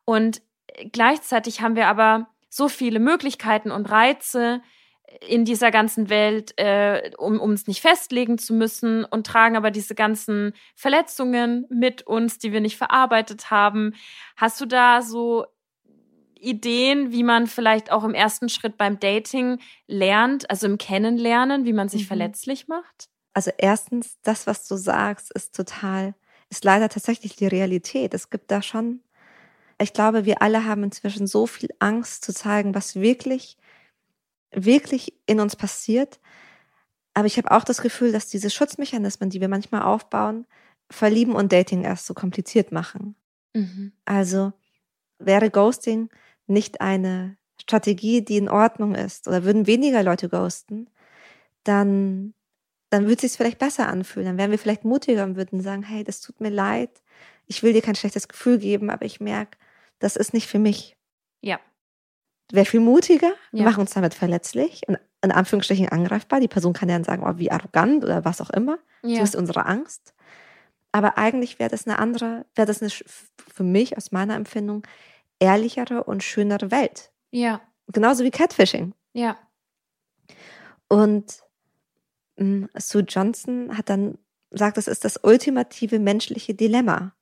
[0.04, 0.42] Und
[0.92, 4.62] gleichzeitig haben wir aber so viele Möglichkeiten und Reize
[5.26, 9.70] in dieser ganzen Welt, äh, um um uns nicht festlegen zu müssen und tragen aber
[9.70, 13.94] diese ganzen Verletzungen mit uns, die wir nicht verarbeitet haben.
[14.36, 15.46] Hast du da so
[16.40, 21.72] Ideen, wie man vielleicht auch im ersten Schritt beim Dating lernt, also im Kennenlernen, wie
[21.72, 22.06] man sich Mhm.
[22.06, 23.08] verletzlich macht?
[23.34, 26.14] Also erstens, das, was du sagst, ist total,
[26.50, 28.14] ist leider tatsächlich die Realität.
[28.14, 29.02] Es gibt da schon,
[29.80, 33.56] ich glaube, wir alle haben inzwischen so viel Angst zu zeigen, was wirklich,
[34.50, 36.18] wirklich in uns passiert.
[37.14, 40.46] Aber ich habe auch das Gefühl, dass diese Schutzmechanismen, die wir manchmal aufbauen,
[40.90, 43.14] Verlieben und Dating erst so kompliziert machen.
[43.54, 43.92] Mhm.
[44.04, 44.52] Also
[45.18, 46.08] wäre Ghosting
[46.46, 50.88] nicht eine Strategie, die in Ordnung ist, oder würden weniger Leute ghosten,
[51.64, 52.34] dann,
[52.90, 54.26] dann würde es sich vielleicht besser anfühlen.
[54.26, 57.02] Dann wären wir vielleicht mutiger und würden sagen, hey, das tut mir leid.
[57.46, 59.58] Ich will dir kein schlechtes Gefühl geben, aber ich merke,
[59.98, 60.96] das ist nicht für mich.
[61.40, 61.58] Ja.
[62.50, 63.64] Wäre viel mutiger, wir Ja.
[63.68, 66.40] machen uns damit verletzlich und in Anführungsstrichen angreifbar.
[66.40, 68.78] Die Person kann ja dann sagen, oh, wie arrogant oder was auch immer.
[69.02, 69.16] Ja.
[69.18, 70.14] So ist unsere Angst.
[70.92, 74.86] Aber eigentlich wäre das eine andere, wäre das eine, für mich aus meiner Empfindung,
[75.40, 77.12] ehrlichere und schönere Welt.
[77.30, 77.60] ja.
[77.90, 78.92] Genauso wie Catfishing.
[79.14, 79.38] Ja.
[80.88, 81.42] Und
[82.36, 84.18] mh, Sue Johnson hat dann
[84.50, 87.12] sagt, das ist das ultimative menschliche Dilemma.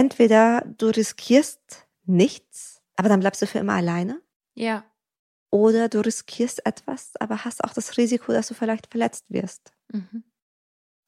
[0.00, 4.18] Entweder du riskierst nichts, aber dann bleibst du für immer alleine,
[4.54, 4.82] Ja.
[5.50, 9.72] oder du riskierst etwas, aber hast auch das Risiko, dass du vielleicht verletzt wirst.
[9.92, 10.24] Mhm.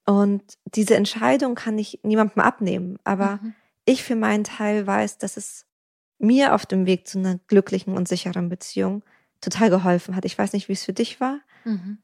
[0.06, 3.54] Und diese Entscheidung kann ich niemandem abnehmen, aber Mhm.
[3.86, 5.64] ich für meinen Teil weiß, dass es
[6.18, 9.02] mir auf dem Weg zu einer glücklichen und sicheren Beziehung
[9.40, 10.26] total geholfen hat.
[10.26, 11.98] Ich weiß nicht, wie es für dich war, Mhm.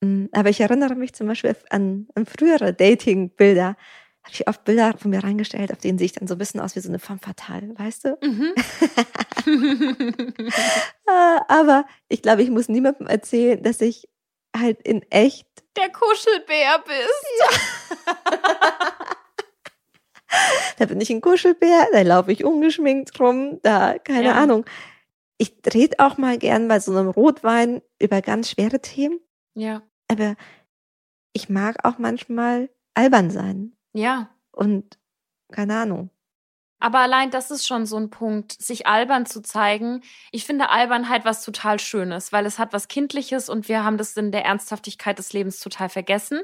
[0.00, 3.76] Mm, aber ich erinnere mich zum Beispiel an, an frühere Dating-Bilder.
[4.24, 6.60] Habe ich oft Bilder von mir reingestellt, auf denen sehe ich dann so ein bisschen
[6.60, 8.18] aus wie so eine femme fatale, weißt du?
[8.22, 8.54] Mhm.
[11.06, 14.08] Ah, Aber ich glaube, ich muss niemandem erzählen, dass ich
[14.56, 17.66] halt in echt Der Kuschelbär bist.
[20.78, 24.32] Da bin ich ein Kuschelbär, da laufe ich ungeschminkt rum, da, keine Ja.
[24.34, 24.64] Ahnung.
[25.38, 29.20] Ich rede auch mal gern bei so einem Rotwein über ganz schwere Themen,
[29.54, 29.82] Ja.
[30.10, 30.34] aber
[31.34, 34.28] ich mag auch manchmal albern sein Ja.
[34.50, 34.98] und
[35.50, 36.10] keine Ahnung.
[36.80, 40.02] Aber allein das ist schon so ein Punkt, sich albern zu zeigen.
[40.32, 44.14] Ich finde Albernheit was total Schönes, weil es hat was Kindliches und wir haben das
[44.18, 46.42] in der Ernsthaftigkeit des Lebens total vergessen.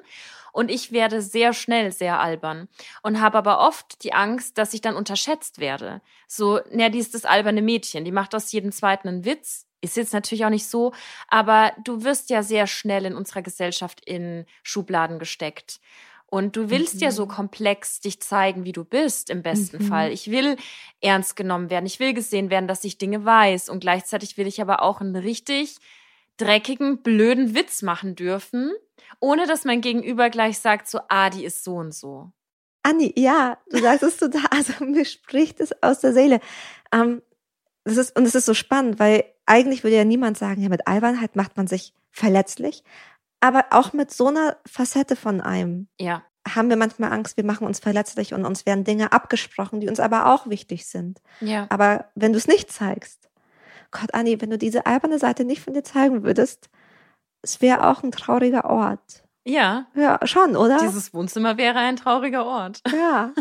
[0.52, 2.68] Und ich werde sehr schnell sehr albern
[3.02, 6.00] und habe aber oft die Angst, dass ich dann unterschätzt werde.
[6.26, 9.66] So, na, die ist das alberne Mädchen, die macht aus jedem zweiten einen Witz.
[9.82, 10.92] Ist jetzt natürlich auch nicht so,
[11.28, 15.80] aber du wirst ja sehr schnell in unserer Gesellschaft in Schubladen gesteckt.
[16.30, 17.30] Und du willst ja so Mhm.
[17.30, 19.88] komplex dich zeigen, wie du bist, im besten Mhm.
[19.88, 20.12] Fall.
[20.12, 20.56] Ich will
[21.00, 21.86] ernst genommen werden.
[21.86, 23.68] Ich will gesehen werden, dass ich Dinge weiß.
[23.68, 25.76] Und gleichzeitig will ich aber auch einen richtig
[26.36, 28.72] dreckigen, blöden Witz machen dürfen,
[29.18, 32.30] ohne dass mein Gegenüber gleich sagt, so, ah, die ist so und so.
[32.82, 36.40] Anni, ja, du sagst es total, also mir spricht es aus der Seele.
[36.92, 37.22] Ähm,
[37.84, 40.86] das ist, und es ist so spannend, weil eigentlich würde ja niemand sagen, ja, mit
[40.86, 42.84] Albernheit macht man sich verletzlich,
[43.40, 45.88] aber auch mit so einer Facette von einem.
[45.98, 49.88] Ja, haben wir manchmal Angst, wir machen uns verletzlich und uns werden Dinge abgesprochen, die
[49.88, 51.20] uns aber auch wichtig sind.
[51.40, 51.66] Ja.
[51.68, 53.30] Aber wenn du es nicht zeigst,
[53.90, 56.70] Gott, Anni, wenn du diese alberne Seite nicht von dir zeigen würdest,
[57.42, 59.24] es wäre auch ein trauriger Ort.
[59.44, 59.86] Ja.
[59.94, 60.78] Ja, schon, oder?
[60.78, 62.80] Dieses Wohnzimmer wäre ein trauriger Ort.
[62.92, 63.32] Ja.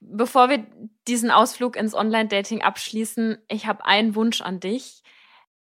[0.00, 0.66] Bevor wir
[1.06, 5.02] diesen Ausflug ins Online-Dating abschließen, ich habe einen Wunsch an dich.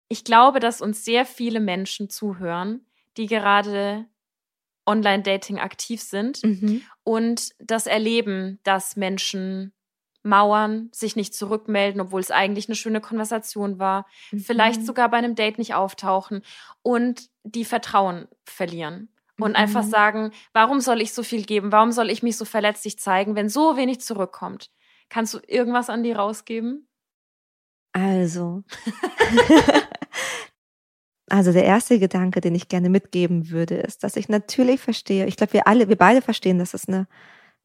[0.09, 2.87] Ich glaube, dass uns sehr viele Menschen zuhören,
[3.19, 4.07] die gerade
[4.87, 6.83] Online-Dating aktiv sind Mhm.
[7.05, 9.73] und das erleben, dass Menschen
[10.23, 14.87] mauern, sich nicht zurückmelden, obwohl es eigentlich eine schöne Konversation war, vielleicht Mhm.
[14.87, 16.43] sogar bei einem Date nicht auftauchen
[16.83, 19.57] und die Vertrauen verlieren und Mhm.
[19.57, 21.71] einfach sagen, warum soll ich so viel geben?
[21.73, 24.71] Warum soll ich mich so verletzlich zeigen, wenn so wenig zurückkommt?
[25.09, 26.89] Kannst du irgendwas an die rausgeben?
[27.93, 28.65] Also.
[31.31, 35.37] also der erste Gedanke, den ich gerne mitgeben würde, ist, dass ich natürlich verstehe, ich
[35.37, 37.07] glaube, wir alle, wir beide verstehen, dass es eine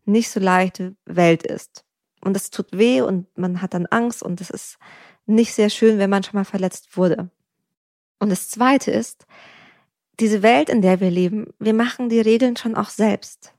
[0.05, 1.85] nicht so leichte Welt ist.
[2.21, 4.77] Und es tut weh und man hat dann Angst und es ist
[5.25, 7.29] nicht sehr schön, wenn man schon mal verletzt wurde.
[8.19, 9.25] Und das zweite ist,
[10.19, 13.53] diese Welt, in der wir leben, wir machen die Regeln schon auch selbst.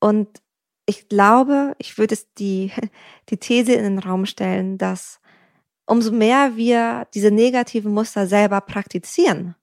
[0.00, 0.40] Und
[0.86, 2.72] ich glaube, ich würde es die,
[3.28, 5.20] die These in den Raum stellen, dass
[5.90, 9.56] umso mehr wir diese negativen Muster selber praktizieren,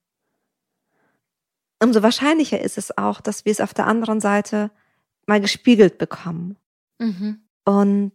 [1.82, 4.70] umso wahrscheinlicher ist es auch, dass wir es auf der anderen Seite
[5.26, 6.58] mal gespiegelt bekommen.
[6.98, 7.40] Mhm.
[7.64, 8.12] Und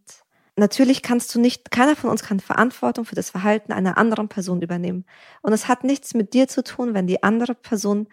[0.55, 4.61] natürlich kannst du nicht, keiner von uns kann Verantwortung für das Verhalten einer anderen Person
[4.61, 5.05] übernehmen.
[5.41, 8.07] Und es hat nichts mit dir zu tun, wenn die andere Person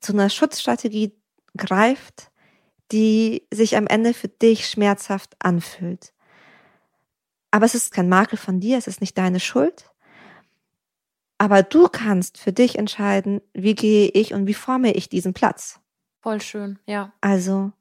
[0.00, 1.16] zu einer Schutzstrategie
[1.56, 2.30] greift,
[2.90, 6.12] die sich am Ende für dich schmerzhaft anfühlt.
[7.52, 9.90] Aber es ist kein Makel von dir, es ist nicht deine Schuld.
[11.38, 15.80] Aber du kannst für dich entscheiden, wie gehe ich und wie forme ich diesen Platz.
[16.20, 17.12] Voll schön, ja.
[17.20, 17.72] Also,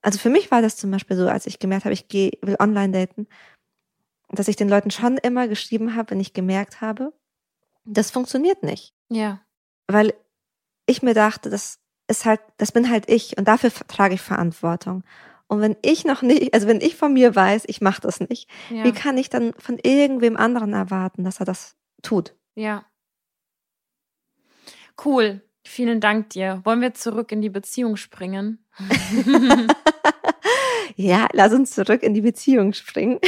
[0.00, 2.56] also für mich war das zum Beispiel so, als ich gemerkt habe, ich gehe, will
[2.58, 3.26] online daten,
[4.30, 7.12] dass ich den Leuten schon immer geschrieben habe, wenn ich gemerkt habe,
[7.84, 8.94] das funktioniert nicht.
[9.10, 9.40] Ja.
[9.88, 10.14] Weil
[10.86, 15.04] ich mir dachte, das ist halt, das bin halt ich und dafür trage ich Verantwortung.
[15.52, 18.48] Und wenn ich noch nicht, also wenn ich von mir weiß, ich mache das nicht,
[18.70, 18.84] ja.
[18.84, 22.34] wie kann ich dann von irgendwem anderen erwarten, dass er das tut?
[22.54, 22.86] Ja.
[25.04, 25.42] Cool.
[25.62, 26.62] Vielen Dank dir.
[26.64, 28.64] Wollen wir zurück in die Beziehung springen?
[30.96, 33.20] ja, lass uns zurück in die Beziehung springen.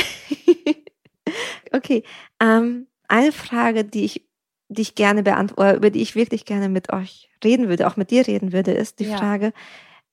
[1.72, 2.04] okay.
[2.40, 4.26] Ähm, eine Frage, die ich,
[4.68, 8.10] die ich gerne beantworte, über die ich wirklich gerne mit euch reden würde, auch mit
[8.10, 9.18] dir reden würde, ist die Ja.
[9.18, 9.52] Frage,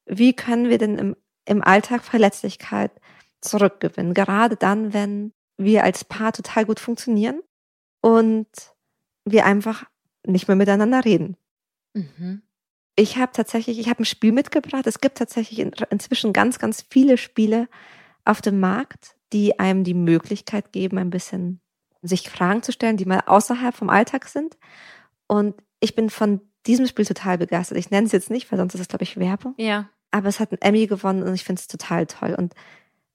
[0.06, 2.92] wie können wir denn im, im Alltag Verletzlichkeit
[3.42, 4.14] zurückgewinnen?
[4.14, 7.42] Gerade dann, wenn wir als Paar total gut funktionieren
[8.02, 8.48] und
[9.26, 9.86] wir einfach
[10.26, 11.38] nicht mehr miteinander reden.
[11.94, 12.42] Mhm.
[12.96, 14.86] Ich habe tatsächlich, ich habe ein Spiel mitgebracht.
[14.86, 17.68] Es gibt tatsächlich in, inzwischen ganz, ganz viele Spiele
[18.26, 21.62] auf dem Markt, die einem die Möglichkeit geben, ein bisschen
[22.02, 24.58] sich Fragen zu stellen, die mal außerhalb vom Alltag sind.
[25.28, 27.78] Und ich bin von diesem Spiel total begeistert.
[27.78, 29.54] Ich nenne es jetzt nicht, weil sonst ist es, glaube ich, Werbung.
[29.58, 29.90] Ja.
[30.12, 32.36] Aber es hat einen Emmy gewonnen und ich finde es total toll.
[32.38, 32.54] Und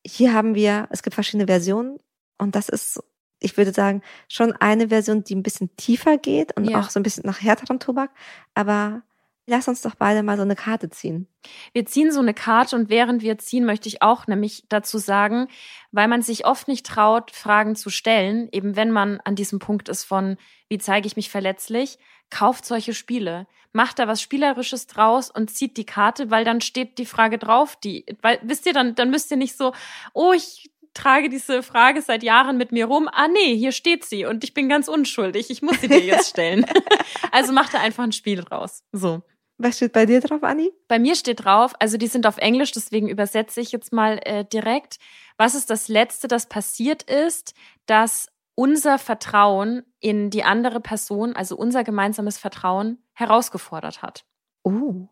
[0.05, 1.99] hier haben wir, es gibt verschiedene Versionen
[2.39, 3.03] und das ist,
[3.41, 6.81] ich würde sagen, schon eine Version, die ein bisschen tiefer geht und Ja.
[6.81, 8.11] auch so ein bisschen nach härterem Tobak.
[8.55, 9.03] Aber
[9.47, 11.29] lass uns doch beide mal so eine Karte ziehen.
[11.73, 15.49] Wir ziehen so eine Karte und während wir ziehen, möchte ich auch nämlich dazu sagen,
[15.93, 19.89] weil man sich oft nicht traut, Fragen zu stellen, eben wenn man an diesem Punkt
[19.89, 20.37] ist von,
[20.69, 21.99] wie zeige ich mich verletzlich,
[22.31, 23.47] kauft solche Spiele.
[23.73, 27.77] Macht da was Spielerisches draus und zieht die Karte, weil dann steht die Frage drauf,
[27.77, 29.73] die, weil, wisst ihr, dann, dann müsst ihr nicht so,
[30.15, 33.09] oh, ich trage diese Frage seit Jahren mit mir rum.
[33.13, 35.51] Ah, nee, hier steht sie und ich bin ganz unschuldig.
[35.51, 36.65] Ich muss sie dir jetzt stellen.
[37.33, 38.83] also macht da einfach ein Spiel draus.
[38.93, 39.23] So.
[39.59, 40.71] Was steht bei dir drauf, Anni?
[40.87, 44.45] Bei mir steht drauf, also die sind auf Englisch, deswegen übersetze ich jetzt mal äh,
[44.45, 44.99] direkt.
[45.39, 47.55] Was ist das Letzte, das passiert ist,
[47.87, 54.25] dass unser Vertrauen in die andere Person, also unser gemeinsames Vertrauen, herausgefordert hat?
[54.65, 55.07] Oh,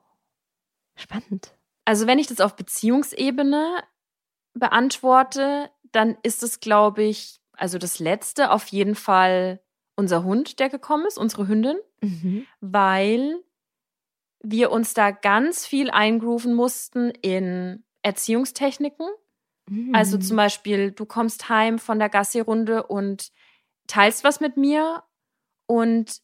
[0.96, 1.56] spannend.
[1.84, 3.82] Also wenn ich das auf Beziehungsebene
[4.54, 9.60] beantworte, dann ist es, glaube ich, also das Letzte auf jeden Fall
[9.96, 12.46] unser Hund, der gekommen ist, unsere Hündin, Mhm.
[12.60, 13.36] weil
[14.42, 19.06] wir uns da ganz viel eingrooven mussten in Erziehungstechniken.
[19.92, 20.20] Also Mhm.
[20.20, 23.30] zum Beispiel, du kommst heim von der Gassi-Runde und
[23.86, 25.02] teilst was mit mir
[25.66, 26.18] und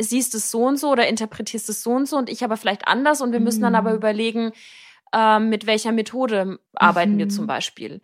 [0.00, 2.88] siehst es so und so oder interpretierst es so und so und ich aber vielleicht
[2.88, 3.96] anders und wir müssen dann aber Mhm.
[3.96, 4.52] überlegen,
[5.14, 7.30] ähm, mit welcher Methode arbeiten wir Mhm.
[7.30, 8.02] zum Beispiel.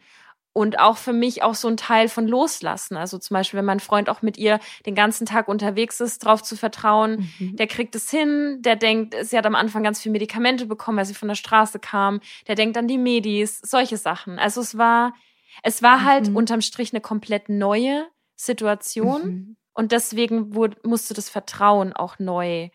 [0.53, 2.97] Und auch für mich auch so ein Teil von Loslassen.
[2.97, 6.43] Also zum Beispiel, wenn mein Freund auch mit ihr den ganzen Tag unterwegs ist, drauf
[6.43, 7.57] zu vertrauen, mhm.
[7.57, 11.05] der kriegt es hin, der denkt, sie hat am Anfang ganz viel Medikamente bekommen, weil
[11.05, 14.39] sie von der Straße kam, der denkt an die Medis, solche Sachen.
[14.39, 15.15] Also es war,
[15.63, 16.37] es war halt mhm.
[16.37, 19.57] unterm Strich eine komplett neue Situation mhm.
[19.73, 22.71] und deswegen wurde, musste das Vertrauen auch neu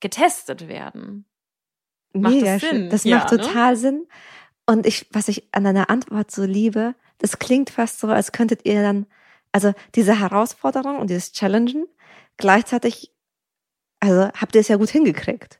[0.00, 1.24] getestet werden.
[2.12, 2.90] Macht Mega, das Sinn?
[2.90, 3.38] Das ja, macht ne?
[3.38, 3.76] total ne?
[3.76, 4.06] Sinn.
[4.68, 8.66] Und ich, was ich an deiner Antwort so liebe, das klingt fast so, als könntet
[8.66, 9.06] ihr dann,
[9.50, 11.86] also diese Herausforderung und dieses Challengen,
[12.36, 13.10] gleichzeitig,
[13.98, 15.58] also habt ihr es ja gut hingekriegt.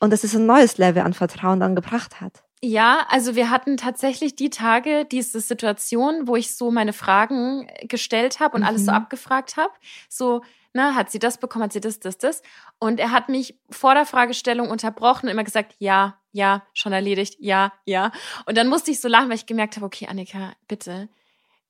[0.00, 2.44] Und das ist ein neues Level an Vertrauen dann gebracht hat.
[2.62, 8.40] Ja, also wir hatten tatsächlich die Tage, diese Situation, wo ich so meine Fragen gestellt
[8.40, 8.68] habe und mhm.
[8.68, 8.96] alles so mhm.
[8.96, 9.72] abgefragt habe.
[10.08, 10.40] So,
[10.76, 12.42] na, hat sie das bekommen, hat sie das, das, das.
[12.78, 17.36] Und er hat mich vor der Fragestellung unterbrochen und immer gesagt, ja, ja, schon erledigt,
[17.40, 18.12] ja, ja.
[18.44, 21.08] Und dann musste ich so lachen, weil ich gemerkt habe, okay, Annika, bitte,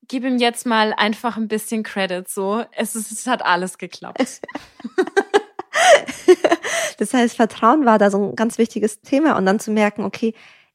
[0.09, 2.65] gib ihm jetzt mal einfach ein bisschen Credit, so.
[2.73, 4.19] Es, ist, es hat alles geklappt.
[6.99, 10.35] das heißt, Vertrauen war da so ein ganz wichtiges Thema und dann zu merken, okay,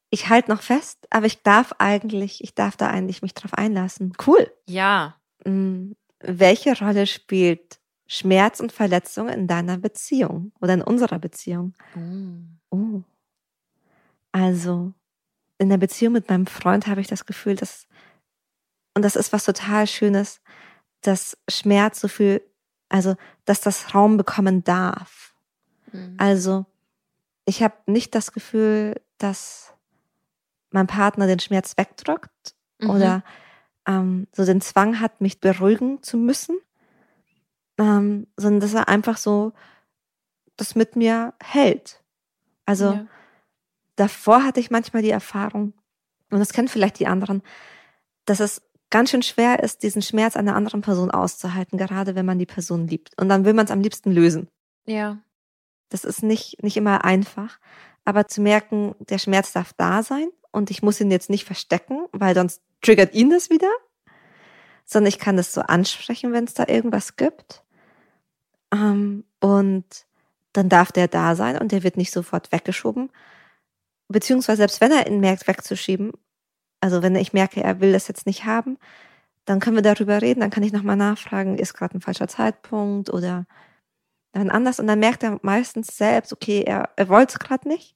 [0.10, 4.14] ich halte noch fest, aber ich darf eigentlich, ich darf da eigentlich mich drauf einlassen.
[4.26, 4.52] Cool.
[4.68, 5.18] Ja.
[5.46, 7.81] Hm, welche Rolle spielt
[8.14, 11.74] Schmerz und Verletzung in deiner Beziehung oder in unserer Beziehung.
[11.96, 12.58] Mm.
[12.70, 13.04] Oh.
[14.34, 14.92] Also,
[15.58, 17.88] in der Beziehung mit meinem Freund habe ich das Gefühl, dass,
[18.96, 20.42] und das ist was total Schönes,
[21.00, 22.42] dass Schmerz so viel,
[22.90, 25.34] also, dass das Raum bekommen darf.
[25.94, 26.16] Mm.
[26.18, 26.66] Also,
[27.46, 29.74] ich habe nicht das Gefühl, dass
[30.70, 32.90] mein Partner den Schmerz wegdrückt mhm.
[32.90, 33.24] oder
[33.88, 36.58] ähm, so den Zwang hat, mich beruhigen zu müssen,
[37.78, 39.54] ähm, sondern dass er einfach so
[40.58, 42.02] das mit mir hält.
[42.66, 43.06] Also ja.
[43.96, 45.74] davor hatte ich manchmal die Erfahrung,
[46.30, 47.42] und das kennen vielleicht die anderen,
[48.26, 52.40] dass es ganz schön schwer ist, diesen Schmerz einer anderen Person auszuhalten, gerade wenn man
[52.40, 53.20] die Person liebt.
[53.20, 54.48] Und dann will man es am liebsten lösen.
[54.86, 55.18] Ja.
[55.90, 57.60] Das ist nicht, nicht immer einfach.
[58.06, 62.06] Aber zu merken, der Schmerz darf da sein und ich muss ihn jetzt nicht verstecken,
[62.12, 63.70] weil sonst triggert ihn das wieder
[64.92, 67.64] sondern ich kann das so ansprechen, wenn es da irgendwas gibt.
[68.74, 69.86] Ähm, und
[70.54, 73.10] dann darf der da sein und der wird nicht sofort weggeschoben.
[74.10, 76.12] Beziehungsweise selbst wenn er ihn merkt, wegzuschieben,
[76.82, 78.78] also wenn ich merke, er will das jetzt nicht haben,
[79.46, 83.10] dann können wir darüber reden, dann kann ich nochmal nachfragen, ist gerade ein falscher Zeitpunkt
[83.10, 83.46] oder
[84.34, 84.80] dann anders.
[84.80, 87.96] Und dann merkt er meistens selbst, okay, er, er wollte es gerade nicht.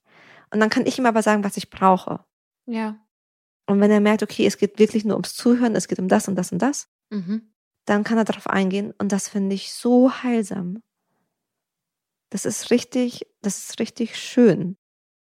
[0.50, 2.20] Und dann kann ich ihm aber sagen, was ich brauche.
[2.64, 2.96] Ja.
[3.66, 6.28] Und wenn er merkt, okay, es geht wirklich nur ums Zuhören, es geht um das
[6.28, 7.52] und das und das, mhm.
[7.84, 8.94] dann kann er darauf eingehen.
[8.98, 10.82] Und das finde ich so heilsam.
[12.30, 14.76] Das ist richtig, das ist richtig schön.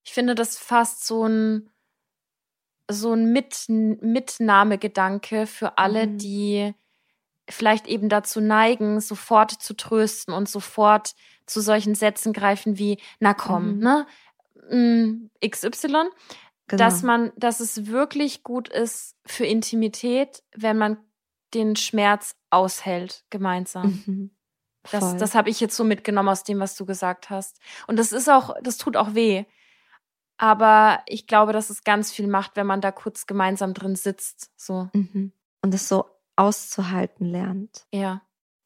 [0.05, 1.70] Ich finde das fast so ein,
[2.90, 6.18] so ein Mit, Mitnahmegedanke für alle, mhm.
[6.18, 6.75] die
[7.49, 11.12] vielleicht eben dazu neigen, sofort zu trösten und sofort
[11.46, 13.79] zu solchen Sätzen greifen wie, na komm, mhm.
[13.79, 14.07] ne?
[14.68, 16.09] Mm, XY.
[16.68, 16.83] Genau.
[16.83, 20.98] Dass man, dass es wirklich gut ist für Intimität, wenn man
[21.55, 24.02] den Schmerz aushält, gemeinsam.
[24.07, 24.31] Mhm.
[24.90, 27.59] Das, das habe ich jetzt so mitgenommen aus dem, was du gesagt hast.
[27.87, 29.44] Und das ist auch, das tut auch weh.
[30.38, 34.50] Aber ich glaube, dass es ganz viel macht, wenn man da kurz gemeinsam drin sitzt.
[34.57, 34.88] So.
[34.92, 35.33] Mhm.
[35.62, 37.87] Und es so auszuhalten lernt.
[37.92, 38.22] Ja.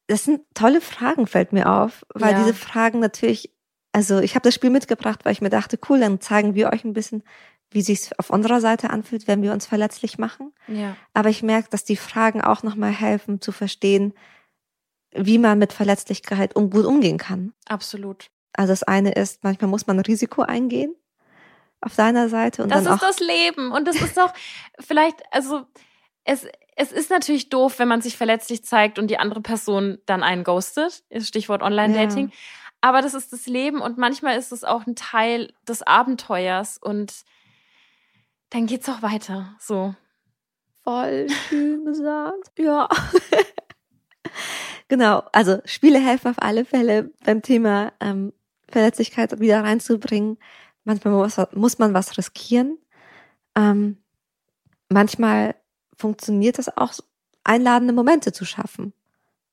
[0.07, 2.39] Das sind tolle Fragen, fällt mir auf, weil ja.
[2.39, 3.55] diese Fragen natürlich,
[3.93, 6.83] also ich habe das Spiel mitgebracht, weil ich mir dachte, cool, dann zeigen wir euch
[6.83, 7.23] ein bisschen,
[7.71, 10.53] wie sich's auf unserer Seite anfühlt, wenn wir uns verletzlich machen.
[10.67, 10.95] Ja.
[11.13, 14.13] Aber ich merke, dass die Fragen auch nochmal helfen zu verstehen,
[15.13, 17.53] wie man mit Verletzlichkeit um, gut umgehen kann.
[17.67, 18.29] Absolut.
[18.53, 20.95] Also das eine ist, manchmal muss man Risiko eingehen
[21.79, 24.33] auf deiner Seite und das dann ist das Leben und das ist doch
[24.79, 25.63] vielleicht, also
[26.23, 30.23] es, es ist natürlich doof, wenn man sich verletzlich zeigt und die andere Person dann
[30.23, 31.03] einen ghostet.
[31.17, 32.27] Stichwort Online-Dating.
[32.27, 32.33] Ja.
[32.81, 37.23] Aber das ist das Leben und manchmal ist es auch ein Teil des Abenteuers und
[38.51, 39.55] dann geht's auch weiter.
[39.59, 39.95] So.
[40.83, 42.51] Voll schön gesagt.
[42.57, 42.87] Ja.
[44.87, 45.23] genau.
[45.31, 48.33] Also Spiele helfen auf alle Fälle beim Thema ähm,
[48.69, 50.37] Verletzlichkeit wieder reinzubringen.
[50.83, 52.77] Manchmal muss, muss man was riskieren.
[53.55, 53.97] Ähm,
[54.89, 55.55] manchmal
[55.95, 56.93] funktioniert es auch,
[57.43, 58.93] einladende Momente zu schaffen.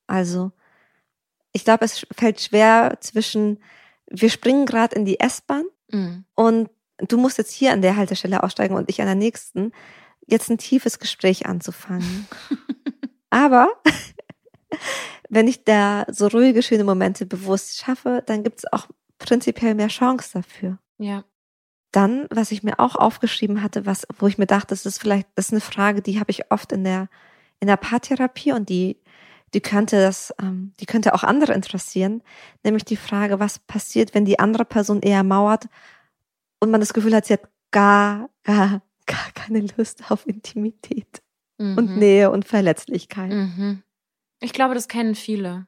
[0.07, 0.51] Also
[1.51, 3.63] ich glaube, es fällt schwer zwischen,
[4.07, 6.25] wir springen gerade in die S-Bahn mhm.
[6.35, 6.69] und
[7.07, 9.71] du musst jetzt hier an der Haltestelle aussteigen und ich an der nächsten,
[10.27, 12.27] jetzt ein tiefes Gespräch anzufangen.
[13.29, 13.69] Aber
[15.29, 19.87] wenn ich da so ruhige, schöne Momente bewusst schaffe, dann gibt es auch prinzipiell mehr
[19.87, 20.79] Chance dafür.
[20.97, 21.23] Ja.
[21.91, 25.27] Dann, was ich mir auch aufgeschrieben hatte, was, wo ich mir dachte, das ist vielleicht,
[25.35, 27.09] das ist eine Frage, die habe ich oft in der,
[27.59, 28.97] in der Paartherapie und die,
[29.55, 32.21] die könnte das, ähm, die könnte auch andere interessieren,
[32.63, 35.65] nämlich die Frage, was passiert, wenn die andere Person eher mauert
[36.59, 41.21] und man das Gefühl hat, sie hat gar, gar, gar keine Lust auf Intimität
[41.57, 41.77] mhm.
[41.77, 43.31] und Nähe und Verletzlichkeit.
[43.31, 43.83] Mhm.
[44.39, 45.67] Ich glaube, das kennen viele.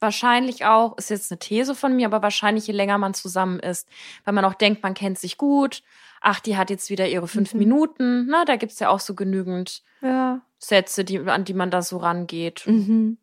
[0.00, 3.86] Wahrscheinlich auch, ist jetzt eine These von mir, aber wahrscheinlich je länger man zusammen ist,
[4.24, 5.82] weil man auch denkt, man kennt sich gut.
[6.22, 7.58] Ach, die hat jetzt wieder ihre fünf mhm.
[7.58, 8.26] Minuten.
[8.26, 10.40] Na, da gibt's ja auch so genügend ja.
[10.58, 12.66] Sätze, die, an die man da so rangeht.
[12.66, 13.18] Mhm.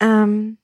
[0.00, 0.58] Ähm,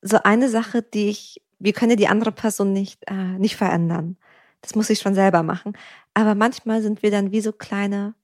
[0.00, 4.16] so eine Sache, die ich, wir können ja die andere Person nicht, äh, nicht verändern.
[4.60, 5.76] Das muss ich schon selber machen.
[6.14, 8.14] Aber manchmal sind wir dann wie so kleine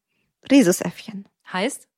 [0.51, 1.27] Rhesusäffchen.
[1.53, 1.88] Heißt?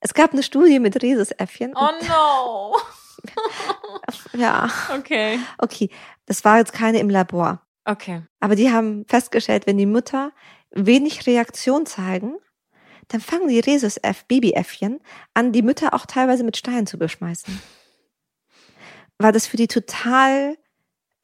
[0.00, 1.74] Es gab eine Studie mit Rhesusäffchen.
[1.74, 2.76] Oh no!
[4.38, 4.70] ja.
[4.96, 5.38] Okay.
[5.58, 5.90] Okay,
[6.26, 7.62] das war jetzt keine im Labor.
[7.84, 8.22] Okay.
[8.40, 10.32] Aber die haben festgestellt, wenn die Mütter
[10.70, 12.36] wenig Reaktion zeigen,
[13.08, 15.00] dann fangen die Rhesus-Babyäffchen
[15.34, 17.60] an, die Mütter auch teilweise mit Steinen zu beschmeißen.
[19.18, 20.56] Weil das für die total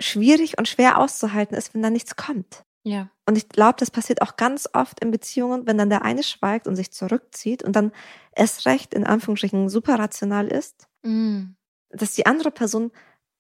[0.00, 2.64] schwierig und schwer auszuhalten ist, wenn da nichts kommt.
[2.84, 3.10] Ja.
[3.26, 6.66] Und ich glaube, das passiert auch ganz oft in Beziehungen, wenn dann der eine schweigt
[6.66, 7.92] und sich zurückzieht und dann
[8.34, 10.88] erst recht in Anführungsstrichen super rational ist.
[11.02, 11.50] Mm
[11.92, 12.90] dass die andere Person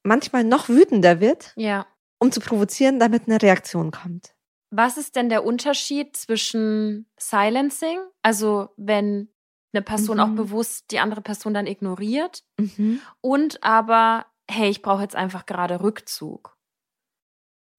[0.02, 1.86] manchmal noch wütender wird, ja.
[2.18, 4.34] um zu provozieren, damit eine Reaktion kommt.
[4.70, 9.28] Was ist denn der Unterschied zwischen Silencing, also wenn
[9.74, 10.22] eine Person mhm.
[10.22, 13.00] auch bewusst die andere Person dann ignoriert, mhm.
[13.20, 16.56] und aber, hey, ich brauche jetzt einfach gerade Rückzug?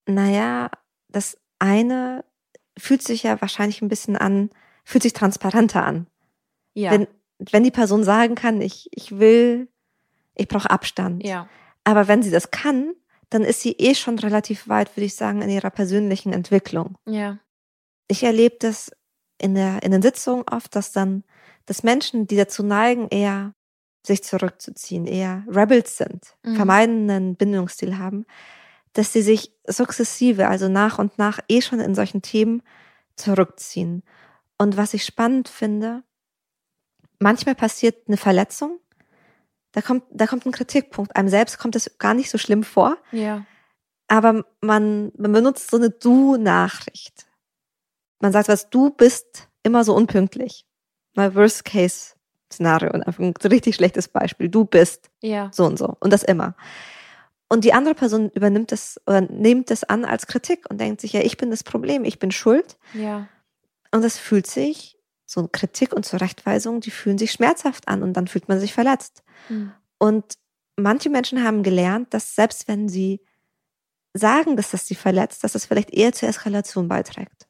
[0.06, 0.70] Naja,
[1.10, 2.26] das eine
[2.78, 4.50] fühlt sich ja wahrscheinlich ein bisschen an,
[4.84, 6.08] fühlt sich transparenter an.
[6.74, 6.92] Ja.
[6.92, 7.08] Wenn,
[7.38, 9.70] wenn die Person sagen kann, ich, ich will
[10.36, 11.24] ich brauche Abstand.
[11.24, 11.48] Ja.
[11.84, 12.94] Aber wenn sie das kann,
[13.30, 16.98] dann ist sie eh schon relativ weit, würde ich sagen, in ihrer persönlichen Entwicklung.
[17.06, 17.40] Ja.
[18.08, 18.92] Ich erlebe das
[19.38, 21.24] in, der, in den Sitzungen oft, dass dann,
[21.66, 23.54] dass Menschen, die dazu neigen, eher
[24.06, 26.56] sich zurückzuziehen, eher Rebels sind, mhm.
[26.56, 28.26] vermeiden einen Bindungsstil haben,
[28.94, 32.62] dass sie sich sukzessive, also nach und nach eh schon in solchen Themen
[33.16, 34.04] zurückziehen.
[34.58, 36.04] Und was ich spannend finde,
[37.20, 38.80] manchmal passiert eine Verletzung
[39.74, 41.16] da kommt, da kommt ein Kritikpunkt.
[41.16, 42.98] Einem selbst kommt das gar nicht so schlimm vor.
[43.12, 43.44] Ja.
[44.08, 47.26] Aber man, man benutzt so eine Du-Nachricht.
[48.20, 50.66] Man sagt was, du bist immer so unpünktlich.
[51.16, 51.34] Mal
[52.60, 54.50] Worst-Case-Szenario und einfach ein richtig schlechtes Beispiel.
[54.50, 55.50] Du bist ja.
[55.54, 55.98] so und so.
[56.00, 56.56] Und das immer.
[57.50, 61.14] Und die andere Person übernimmt das oder nimmt das an als Kritik und denkt sich,
[61.14, 62.78] ja, ich bin das Problem, ich bin schuld.
[62.94, 63.28] Ja.
[63.92, 68.28] Und das fühlt sich so Kritik und Zurechtweisung, die fühlen sich schmerzhaft an und dann
[68.28, 69.24] fühlt man sich verletzt.
[69.50, 69.72] Mhm.
[70.00, 70.34] Und
[70.76, 73.22] manche Menschen haben gelernt, dass selbst wenn sie
[74.14, 77.48] sagen, dass das sie verletzt, dass das vielleicht eher zur Eskalation beiträgt.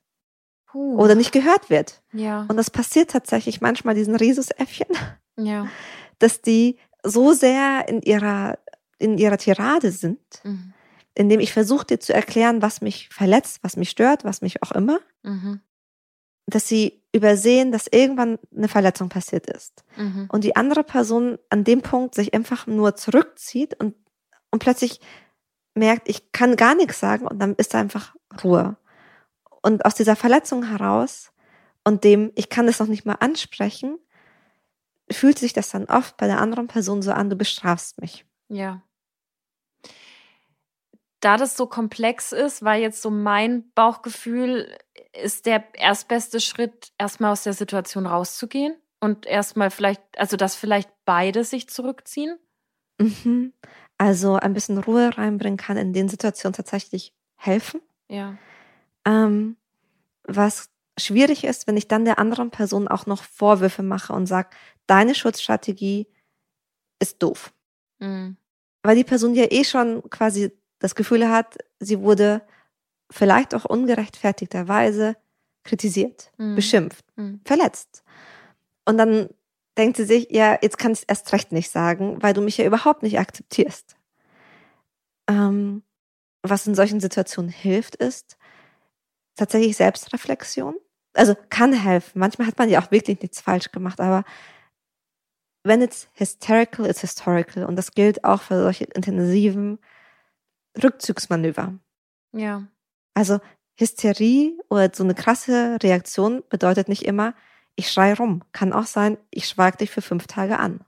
[0.73, 0.97] Puh.
[0.97, 2.01] Oder nicht gehört wird.
[2.11, 2.45] Ja.
[2.49, 4.87] Und das passiert tatsächlich manchmal diesen Rhesusäffchen,
[5.37, 5.67] ja.
[6.19, 8.57] dass die so sehr in ihrer,
[8.97, 10.73] in ihrer Tirade sind, mhm.
[11.13, 14.71] indem ich versuche dir zu erklären, was mich verletzt, was mich stört, was mich auch
[14.71, 14.99] immer.
[15.21, 15.61] Mhm
[16.47, 19.83] dass sie übersehen, dass irgendwann eine Verletzung passiert ist.
[19.95, 20.27] Mhm.
[20.31, 23.95] Und die andere Person an dem Punkt sich einfach nur zurückzieht und,
[24.51, 24.99] und plötzlich
[25.75, 28.75] merkt, ich kann gar nichts sagen und dann ist da einfach Ruhe.
[29.63, 31.31] Und aus dieser Verletzung heraus
[31.83, 33.97] und dem, ich kann das noch nicht mal ansprechen,
[35.09, 38.25] fühlt sich das dann oft bei der anderen Person so an, du bestrafst mich.
[38.49, 38.83] Ja
[41.23, 44.75] da das so komplex ist, weil jetzt so mein Bauchgefühl
[45.13, 50.89] ist der erstbeste Schritt, erstmal aus der Situation rauszugehen und erstmal vielleicht, also dass vielleicht
[51.05, 52.37] beide sich zurückziehen.
[52.99, 53.53] Mhm.
[53.97, 57.79] Also ein bisschen Ruhe reinbringen kann in den Situationen tatsächlich helfen.
[58.09, 58.37] Ja.
[59.05, 59.57] Ähm,
[60.23, 64.49] was schwierig ist, wenn ich dann der anderen Person auch noch Vorwürfe mache und sage,
[64.87, 66.07] deine Schutzstrategie
[66.99, 67.53] ist doof.
[67.99, 68.37] Mhm.
[68.83, 72.41] Weil die Person ja eh schon quasi das Gefühl hat, sie wurde
[73.09, 75.15] vielleicht auch ungerechtfertigterweise
[75.63, 76.55] kritisiert, mhm.
[76.55, 77.39] beschimpft, mhm.
[77.45, 78.03] verletzt.
[78.85, 79.29] Und dann
[79.77, 82.57] denkt sie sich, ja, jetzt kann ich es erst recht nicht sagen, weil du mich
[82.57, 83.95] ja überhaupt nicht akzeptierst.
[85.27, 85.83] Ähm,
[86.41, 88.37] was in solchen Situationen hilft, ist
[89.35, 90.75] tatsächlich Selbstreflexion.
[91.13, 92.19] Also kann helfen.
[92.19, 94.23] Manchmal hat man ja auch wirklich nichts falsch gemacht, aber
[95.63, 97.65] wenn it's hysterical, it's historical.
[97.65, 99.79] Und das gilt auch für solche intensiven
[100.81, 101.79] Rückzugsmanöver.
[102.33, 102.67] Ja.
[103.13, 103.39] Also
[103.79, 107.33] Hysterie oder so eine krasse Reaktion bedeutet nicht immer,
[107.75, 108.43] ich schrei rum.
[108.51, 110.83] Kann auch sein, ich schweig dich für fünf Tage an.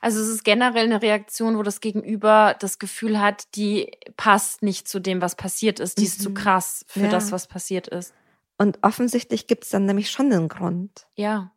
[0.00, 4.88] Also es ist generell eine Reaktion, wo das Gegenüber das Gefühl hat, die passt nicht
[4.88, 5.98] zu dem, was passiert ist.
[5.98, 6.34] Die ist zu Mhm.
[6.34, 7.08] krass für Ja.
[7.08, 8.14] das, was passiert ist.
[8.58, 11.06] Und offensichtlich gibt es dann nämlich schon einen Grund.
[11.14, 11.52] Ja.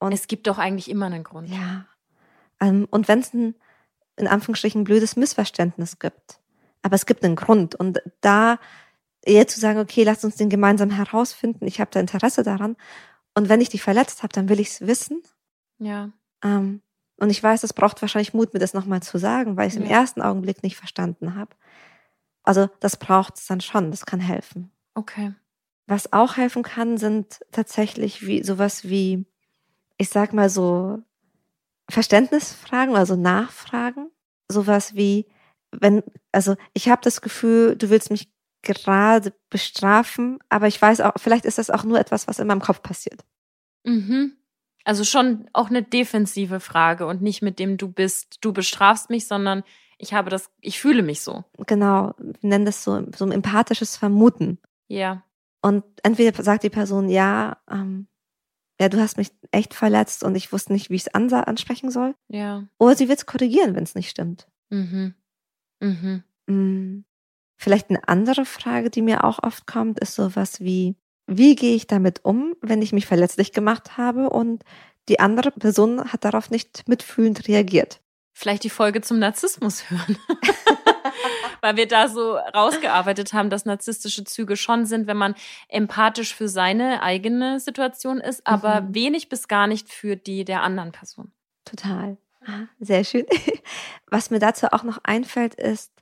[0.00, 1.48] Und- es gibt doch eigentlich immer einen Grund.
[1.50, 1.86] Ja.
[2.60, 3.54] Ähm, und wenn es ein,
[4.16, 6.40] in Anführungsstrichen, blödes Missverständnis gibt,
[6.82, 7.74] aber es gibt einen Grund.
[7.74, 8.58] Und da
[9.22, 12.76] eher zu sagen, okay, lass uns den gemeinsam herausfinden, ich habe da Interesse daran.
[13.34, 15.22] Und wenn ich dich verletzt habe, dann will ich es wissen.
[15.78, 16.10] Ja.
[16.42, 16.82] Ähm,
[17.20, 19.80] und ich weiß, es braucht wahrscheinlich Mut, mir das nochmal zu sagen, weil ich es
[19.80, 20.00] im Ja.
[20.00, 21.54] ersten Augenblick nicht verstanden habe.
[22.42, 24.70] Also das braucht es dann schon, das kann helfen.
[24.94, 25.34] Okay.
[25.86, 29.26] Was auch helfen kann, sind tatsächlich wie sowas wie,
[29.98, 31.02] ich sag mal so,
[31.90, 34.10] Verständnisfragen, also Nachfragen.
[34.48, 35.26] Sowas wie,
[35.72, 36.02] wenn,
[36.32, 38.30] also ich habe das Gefühl, du willst mich
[38.62, 42.60] gerade bestrafen, aber ich weiß auch, vielleicht ist das auch nur etwas, was in meinem
[42.60, 43.24] Kopf passiert.
[43.84, 44.36] Mhm.
[44.84, 49.26] Also schon auch eine defensive Frage und nicht mit dem du bist, du bestrafst mich,
[49.26, 49.62] sondern
[49.98, 51.44] ich habe das, ich fühle mich so.
[51.66, 54.58] Genau, wir nennen das so, so ein empathisches Vermuten.
[54.88, 55.24] Ja.
[55.60, 58.08] Und entweder sagt die Person, ja, ähm,
[58.80, 62.14] ja, du hast mich echt verletzt und ich wusste nicht, wie ich es ansprechen soll.
[62.28, 62.66] Ja.
[62.78, 64.48] Oder sie wird es korrigieren, wenn es nicht stimmt.
[64.70, 65.14] Mhm.
[65.80, 66.24] Mhm.
[66.46, 67.04] Mm,
[67.62, 70.96] Vielleicht eine andere Frage, die mir auch oft kommt, ist sowas wie,
[71.30, 74.64] wie gehe ich damit um, wenn ich mich verletzlich gemacht habe und
[75.08, 78.00] die andere Person hat darauf nicht mitfühlend reagiert?
[78.32, 80.16] Vielleicht die Folge zum Narzissmus hören.
[81.60, 85.34] Weil wir da so rausgearbeitet haben, dass narzisstische Züge schon sind, wenn man
[85.68, 88.94] empathisch für seine eigene Situation ist, aber Mhm.
[88.94, 91.32] wenig bis gar nicht für die der anderen Person.
[91.64, 92.16] Total.
[92.46, 93.26] Ah, Sehr schön.
[94.10, 95.92] Was mir dazu auch noch einfällt, ist,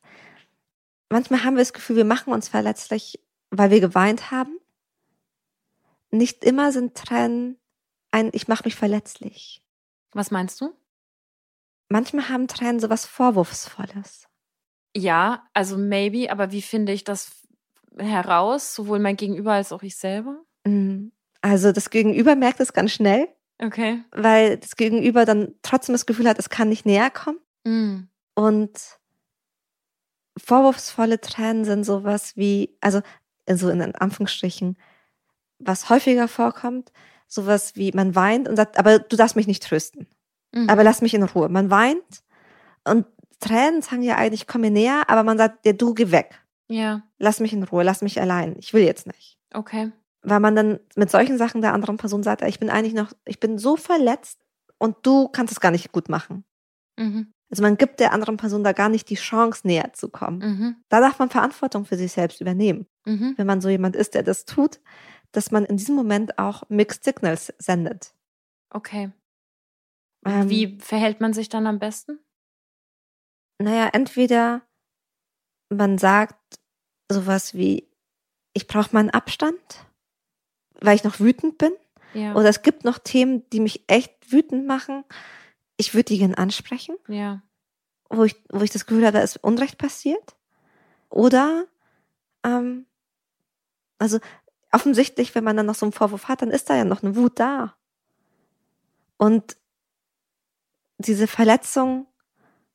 [1.10, 3.18] manchmal haben wir das Gefühl, wir machen uns verletzlich,
[3.50, 4.58] weil wir geweint haben.
[6.10, 7.58] Nicht immer sind Tränen
[8.10, 9.62] ein, ich mache mich verletzlich.
[10.12, 10.72] Was meinst du?
[11.88, 14.28] Manchmal haben Tränen sowas Vorwurfsvolles.
[14.96, 17.46] Ja, also maybe, aber wie finde ich das
[17.98, 20.42] heraus, sowohl mein Gegenüber als auch ich selber?
[20.64, 21.08] Mm.
[21.40, 23.28] Also das Gegenüber merkt es ganz schnell,
[23.60, 24.02] Okay.
[24.12, 27.38] weil das Gegenüber dann trotzdem das Gefühl hat, es kann nicht näher kommen.
[27.64, 28.08] Mm.
[28.34, 28.98] Und
[30.36, 33.02] vorwurfsvolle Tränen sind sowas wie, also
[33.50, 34.78] so in Anführungsstrichen,
[35.58, 36.92] was häufiger vorkommt,
[37.26, 40.06] sowas wie man weint und sagt, aber du darfst mich nicht trösten.
[40.52, 40.68] Mhm.
[40.70, 41.48] Aber lass mich in Ruhe.
[41.48, 42.22] Man weint
[42.84, 43.06] und
[43.40, 46.40] Tränen sagen ja eigentlich, komm mir näher, aber man sagt, ja, du geh weg.
[46.68, 48.56] ja, Lass mich in Ruhe, lass mich allein.
[48.58, 49.38] Ich will jetzt nicht.
[49.54, 49.92] okay.
[50.22, 53.38] Weil man dann mit solchen Sachen der anderen Person sagt, ich bin eigentlich noch, ich
[53.38, 54.40] bin so verletzt
[54.78, 56.44] und du kannst es gar nicht gut machen.
[56.96, 57.32] Mhm.
[57.50, 60.38] Also man gibt der anderen Person da gar nicht die Chance, näher zu kommen.
[60.40, 60.76] Mhm.
[60.88, 62.86] Da darf man Verantwortung für sich selbst übernehmen.
[63.06, 63.34] Mhm.
[63.36, 64.80] Wenn man so jemand ist, der das tut,
[65.32, 68.14] dass man in diesem Moment auch Mixed Signals sendet.
[68.70, 69.10] Okay.
[70.24, 72.18] Ähm, Wie verhält man sich dann am besten?
[73.58, 74.62] Naja, entweder
[75.68, 76.58] man sagt
[77.10, 77.88] sowas wie,
[78.52, 79.86] ich brauche mal einen Abstand,
[80.80, 81.72] weil ich noch wütend bin.
[82.14, 82.34] Ja.
[82.34, 85.04] Oder es gibt noch Themen, die mich echt wütend machen.
[85.76, 87.42] Ich würde die gerne ansprechen, ja.
[88.08, 90.36] wo ich, wo ich das Gefühl habe, da ist Unrecht passiert.
[91.10, 91.66] Oder,
[92.44, 92.86] ähm,
[93.98, 94.18] also
[94.72, 97.16] offensichtlich, wenn man dann noch so einen Vorwurf hat, dann ist da ja noch eine
[97.16, 97.74] Wut da.
[99.16, 99.56] Und
[100.98, 102.06] diese Verletzung,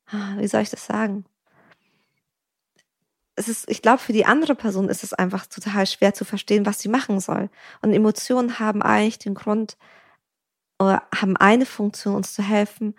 [0.06, 1.24] ah, wie soll ich das sagen?
[3.36, 6.66] Es ist, ich glaube, für die andere Person ist es einfach total schwer zu verstehen,
[6.66, 7.50] was sie machen soll.
[7.82, 9.76] Und Emotionen haben eigentlich den Grund
[10.78, 12.94] oder haben eine Funktion, uns zu helfen,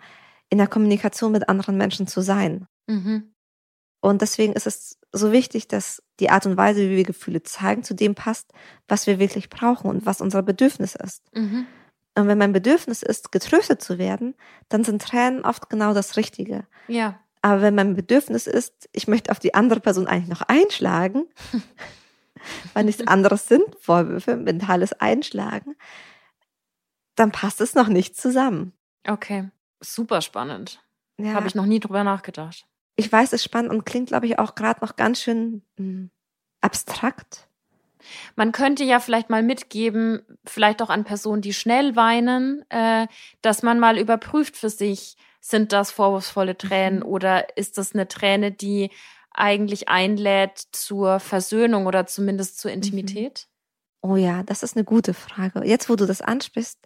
[0.50, 2.66] in der Kommunikation mit anderen Menschen zu sein.
[2.86, 3.32] Mhm.
[4.06, 7.82] Und deswegen ist es so wichtig, dass die Art und Weise, wie wir Gefühle zeigen,
[7.82, 8.52] zu dem passt,
[8.86, 11.24] was wir wirklich brauchen und was unser Bedürfnis ist.
[11.34, 11.66] Mhm.
[12.14, 14.36] Und wenn mein Bedürfnis ist, getröstet zu werden,
[14.68, 16.68] dann sind Tränen oft genau das Richtige.
[16.86, 17.18] Ja.
[17.42, 21.24] Aber wenn mein Bedürfnis ist, ich möchte auf die andere Person eigentlich noch einschlagen,
[22.74, 25.74] weil nichts anderes sind Vorwürfe, mentales Einschlagen,
[27.16, 28.72] dann passt es noch nicht zusammen.
[29.04, 29.50] Okay.
[29.80, 30.80] Super spannend.
[31.18, 32.66] Ja, Habe ich noch nie drüber nachgedacht.
[32.96, 36.08] Ich weiß, es ist spannend und klingt, glaube ich, auch gerade noch ganz schön mh,
[36.60, 37.48] abstrakt.
[38.36, 43.06] Man könnte ja vielleicht mal mitgeben, vielleicht auch an Personen, die schnell weinen, äh,
[43.42, 47.06] dass man mal überprüft für sich, sind das vorwurfsvolle Tränen Mhm.
[47.06, 48.90] oder ist das eine Träne, die
[49.30, 53.48] eigentlich einlädt zur Versöhnung oder zumindest zur Intimität?
[54.02, 55.64] Oh ja, das ist eine gute Frage.
[55.64, 56.78] Jetzt, wo du das ansprichst,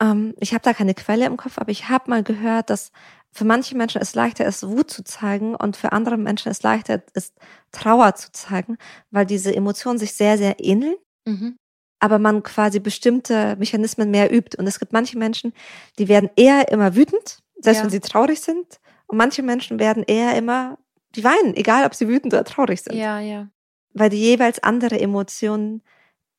[0.00, 2.92] ähm, ich habe da keine Quelle im Kopf, aber ich habe mal gehört, dass
[3.36, 7.02] für manche Menschen es leichter ist, Wut zu zeigen und für andere Menschen es leichter
[7.14, 7.34] ist,
[7.70, 8.78] Trauer zu zeigen,
[9.10, 11.56] weil diese Emotionen sich sehr, sehr ähneln, Mhm.
[12.00, 14.56] aber man quasi bestimmte Mechanismen mehr übt.
[14.58, 15.52] Und es gibt manche Menschen,
[15.98, 17.84] die werden eher immer wütend Selbst Ja.
[17.84, 18.80] wenn sie traurig sind.
[19.06, 20.78] Und manche Menschen werden eher immer,
[21.14, 22.94] die weinen, egal ob sie wütend oder traurig sind.
[22.96, 23.48] Ja, ja.
[23.94, 25.82] Weil die jeweils andere Emotion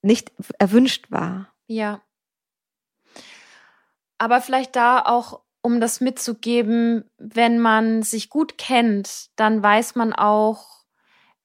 [0.03, 1.53] nicht erwünscht war.
[1.67, 2.01] Ja.
[4.19, 10.13] Aber vielleicht da auch, um das mitzugeben, wenn man sich gut kennt, dann weiß man
[10.13, 10.65] auch,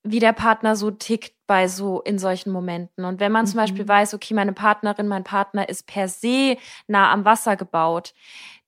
[0.04, 3.04] wie der Partner so tickt bei so in solchen Momenten.
[3.04, 3.62] Und wenn man zum Mhm.
[3.62, 6.56] Beispiel weiß, okay, meine Partnerin, mein Partner ist per se
[6.86, 8.14] nah am Wasser gebaut,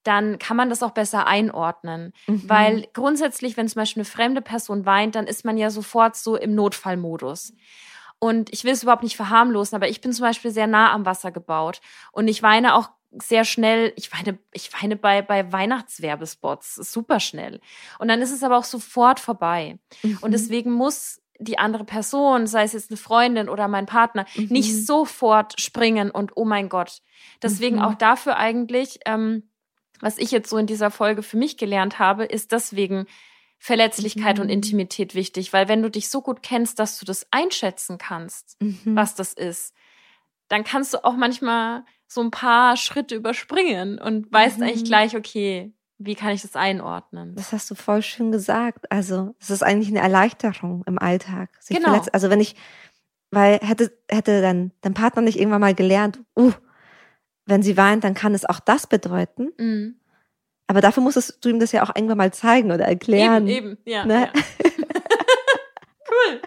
[0.03, 2.13] dann kann man das auch besser einordnen.
[2.27, 2.43] Mhm.
[2.49, 6.35] Weil grundsätzlich, wenn zum Beispiel eine fremde Person weint, dann ist man ja sofort so
[6.35, 7.53] im Notfallmodus.
[8.19, 11.07] Und ich will es überhaupt nicht verharmlosen, aber ich bin zum Beispiel sehr nah am
[11.07, 11.81] Wasser gebaut.
[12.11, 12.91] Und ich weine auch
[13.23, 17.61] sehr schnell, ich weine, ich weine bei, bei Weihnachtswerbespots super schnell.
[17.99, 19.79] Und dann ist es aber auch sofort vorbei.
[20.03, 20.19] Mhm.
[20.21, 24.47] Und deswegen muss die andere Person, sei es jetzt eine Freundin oder mein Partner, Mhm.
[24.51, 26.99] nicht sofort springen und oh mein Gott.
[27.43, 27.83] Deswegen Mhm.
[27.83, 29.51] auch dafür eigentlich, ähm,
[30.01, 33.07] was ich jetzt so in dieser Folge für mich gelernt habe, ist deswegen
[33.59, 34.53] Verletzlichkeit und Mhm.
[34.53, 38.95] Intimität wichtig, weil wenn du dich so gut kennst, dass du das einschätzen kannst, Mhm.
[38.95, 39.73] was das ist,
[40.49, 44.65] dann kannst du auch manchmal so ein paar Schritte überspringen und weißt Mhm.
[44.65, 47.35] eigentlich gleich, okay, wie kann ich das einordnen?
[47.35, 48.91] Das hast du voll schön gesagt.
[48.91, 51.51] Also, es ist eigentlich eine Erleichterung im Alltag.
[51.61, 52.03] sich Genau.
[52.13, 52.57] Also, wenn ich,
[53.31, 56.53] weil hätte, hätte dein, dein Partner nicht irgendwann mal gelernt, uh,
[57.47, 59.53] wenn sie weint, dann kann es auch das bedeuten.
[59.59, 59.97] Mhm.
[60.67, 63.47] Aber dafür musstest du ihm das ja auch irgendwann mal zeigen oder erklären.
[63.47, 64.05] Eben, eben, ja.
[64.05, 64.31] Ne?
[64.33, 64.33] ja.
[66.11, 66.41] cool.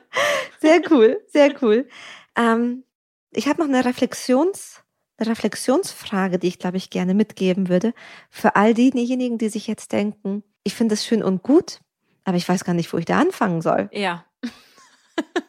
[0.60, 1.88] Sehr cool, sehr cool.
[2.36, 2.84] Ähm,
[3.32, 4.84] ich habe noch eine Reflexions,
[5.18, 7.94] eine Reflexionsfrage, die ich, glaube ich, gerne mitgeben würde.
[8.30, 11.80] Für all diejenigen, die sich jetzt denken, ich finde es schön und gut,
[12.24, 13.90] aber ich weiß gar nicht, wo ich da anfangen soll.
[13.92, 14.26] Ja.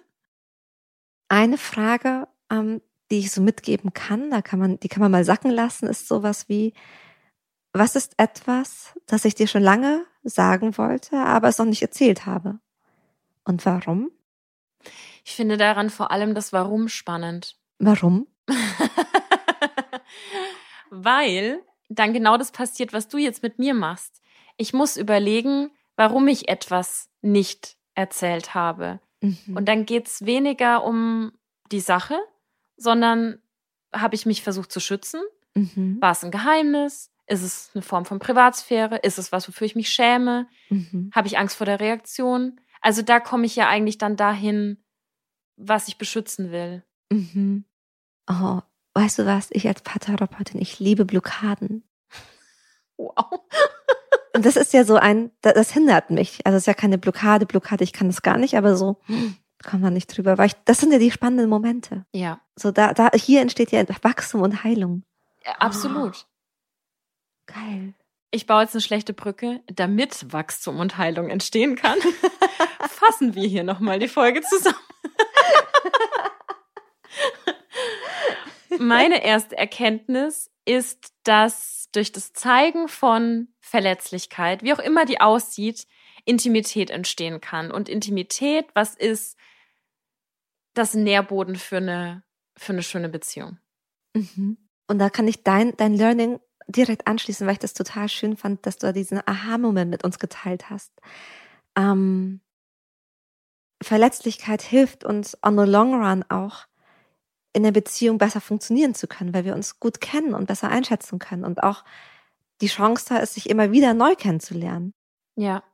[1.28, 5.24] Eine Frage, ähm, die ich so mitgeben kann, da kann man, die kann man mal
[5.24, 6.72] sacken lassen, ist sowas wie,
[7.72, 12.26] was ist etwas, das ich dir schon lange sagen wollte, aber es noch nicht erzählt
[12.26, 12.58] habe?
[13.44, 14.10] Und warum?
[15.24, 17.58] Ich finde daran vor allem das Warum spannend.
[17.78, 18.26] Warum?
[20.90, 24.22] Weil dann genau das passiert, was du jetzt mit mir machst.
[24.56, 29.00] Ich muss überlegen, warum ich etwas nicht erzählt habe.
[29.20, 29.56] Mhm.
[29.56, 31.32] Und dann geht's weniger um
[31.72, 32.18] die Sache,
[32.76, 33.40] sondern
[33.92, 35.20] habe ich mich versucht zu schützen?
[35.54, 35.98] Mhm.
[36.00, 37.10] War es ein Geheimnis?
[37.26, 38.96] Ist es eine Form von Privatsphäre?
[38.98, 40.46] Ist es was, wofür ich mich schäme?
[40.70, 41.10] Mhm.
[41.14, 42.60] Habe ich Angst vor der Reaktion?
[42.80, 44.82] Also da komme ich ja eigentlich dann dahin,
[45.56, 46.84] was ich beschützen will.
[47.10, 47.64] Mhm.
[48.28, 48.60] Oh,
[48.94, 49.48] weißt du was?
[49.52, 51.84] Ich als Paartherapeutin, ich liebe Blockaden.
[52.96, 53.40] Wow.
[54.34, 56.44] Und das ist ja so ein, da- das hindert mich.
[56.46, 59.00] Also es ist ja keine Blockade, Blockade, ich kann das gar nicht, aber so
[59.64, 60.38] kommt man nicht drüber.
[60.38, 62.04] Weil ich, das sind ja die spannenden Momente.
[62.12, 65.04] Ja, So da, da, hier entsteht ja Wachstum und Heilung.
[65.58, 66.26] absolut.
[67.46, 67.94] Geil.
[68.30, 71.98] Ich baue jetzt eine schlechte Brücke, damit Wachstum und Heilung entstehen kann.
[72.88, 74.76] Fassen wir hier nochmal die Folge zusammen.
[78.78, 85.86] Meine erste Erkenntnis ist, dass durch das Zeigen von Verletzlichkeit, wie auch immer die aussieht,
[86.24, 87.70] Intimität entstehen kann.
[87.70, 89.38] Und Intimität, was ist
[90.74, 92.22] das Nährboden für eine,
[92.56, 93.58] für eine schöne Beziehung?
[94.14, 94.58] Mhm.
[94.86, 98.66] Und da kann ich dein, dein Learning direkt anschließen, weil ich das total schön fand,
[98.66, 100.92] dass du diesen Aha-Moment mit uns geteilt hast.
[101.76, 102.40] Ähm,
[103.82, 106.66] Verletzlichkeit hilft uns on the long run auch
[107.58, 111.18] in der Beziehung besser funktionieren zu können, weil wir uns gut kennen und besser einschätzen
[111.18, 111.84] können und auch
[112.60, 114.94] die Chance da ist, sich immer wieder neu kennenzulernen.
[115.34, 115.64] Ja.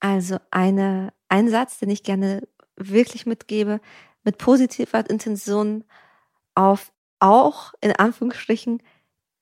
[0.00, 3.80] Also eine, ein Satz, den ich gerne wirklich mitgebe,
[4.24, 5.84] mit positiver Intention
[6.56, 8.82] auf auch in Anführungsstrichen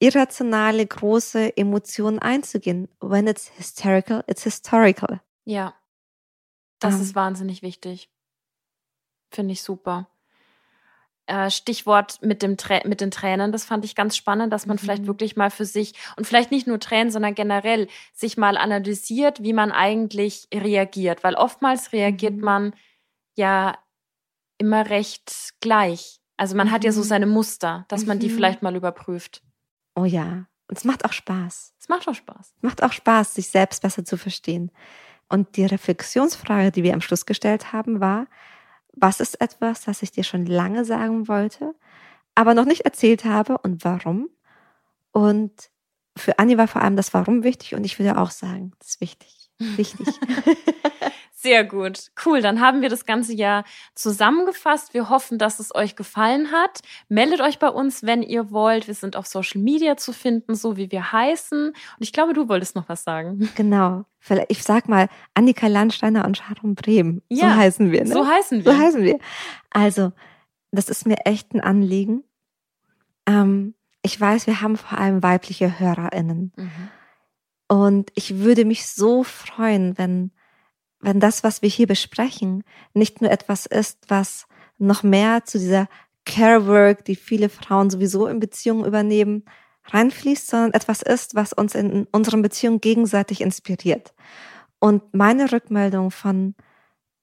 [0.00, 2.88] irrationale große Emotionen einzugehen.
[3.00, 5.22] When it's hysterical, it's historical.
[5.46, 5.74] Ja.
[6.78, 7.00] Das Ähm.
[7.00, 8.10] ist wahnsinnig wichtig.
[9.30, 10.08] Finde ich super.
[11.26, 14.74] Äh, Stichwort mit, dem Trä mit den Tränen, das fand ich ganz spannend, dass man
[14.76, 14.80] Mhm.
[14.80, 19.42] vielleicht wirklich mal für sich und vielleicht nicht nur Tränen, sondern generell sich mal analysiert,
[19.42, 21.24] wie man eigentlich reagiert.
[21.24, 22.40] Weil oftmals reagiert Mhm.
[22.42, 22.74] man
[23.36, 23.78] ja
[24.58, 26.20] immer recht gleich.
[26.36, 27.04] Also man hat ja so Mhm.
[27.04, 28.34] seine Muster, dass man die Mhm.
[28.34, 29.42] vielleicht mal überprüft.
[29.94, 30.46] Oh ja.
[30.68, 31.74] Und es macht auch Spaß.
[31.78, 32.52] Es macht doch Spaß.
[32.56, 34.70] Es macht auch Spaß, sich selbst besser zu verstehen.
[35.28, 38.26] Und die Reflexionsfrage, die wir am Schluss gestellt haben, war,
[38.96, 41.74] was ist etwas, das ich dir schon lange sagen wollte,
[42.34, 44.28] aber noch nicht erzählt habe und warum?
[45.12, 45.70] Und
[46.16, 49.00] für Anni war vor allem das Warum wichtig und ich würde auch sagen, das ist
[49.00, 49.50] wichtig.
[49.58, 50.08] Wichtig.
[51.44, 52.10] Sehr gut.
[52.24, 52.40] Cool.
[52.40, 53.64] Dann haben wir das ganze ja
[53.94, 54.94] zusammengefasst.
[54.94, 56.80] Wir hoffen, dass es euch gefallen hat.
[57.10, 58.86] Meldet euch bei uns, wenn ihr wollt.
[58.86, 61.66] Wir sind auf Social Media zu finden, so wie wir heißen.
[61.66, 63.50] Und ich glaube, du wolltest noch was sagen.
[63.56, 64.06] Genau.
[64.48, 67.20] Ich sag mal, Annika Landsteiner und Sharon Brehm.
[67.28, 68.04] Ja, so heißen wir.
[68.04, 68.14] Ne?
[68.14, 68.72] So heißen wir.
[68.72, 69.18] So heißen wir.
[69.68, 70.12] Also,
[70.72, 72.24] das ist mir echt ein Anliegen.
[73.26, 76.52] Ähm, ich weiß, wir haben vor allem weibliche HörerInnen.
[76.56, 76.88] Mhm.
[77.68, 80.30] Und ich würde mich so freuen, wenn
[81.04, 84.46] wenn das, was wir hier besprechen, nicht nur etwas ist, was
[84.78, 85.88] noch mehr zu dieser
[86.24, 89.44] Care Work, die viele Frauen sowieso in Beziehungen übernehmen,
[89.86, 94.14] reinfließt, sondern etwas ist, was uns in unseren Beziehungen gegenseitig inspiriert.
[94.78, 96.54] Und meine Rückmeldung von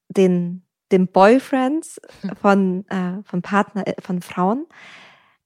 [0.09, 1.99] den, den Boyfriends
[2.39, 4.67] von, äh, von Partner, äh, von Frauen,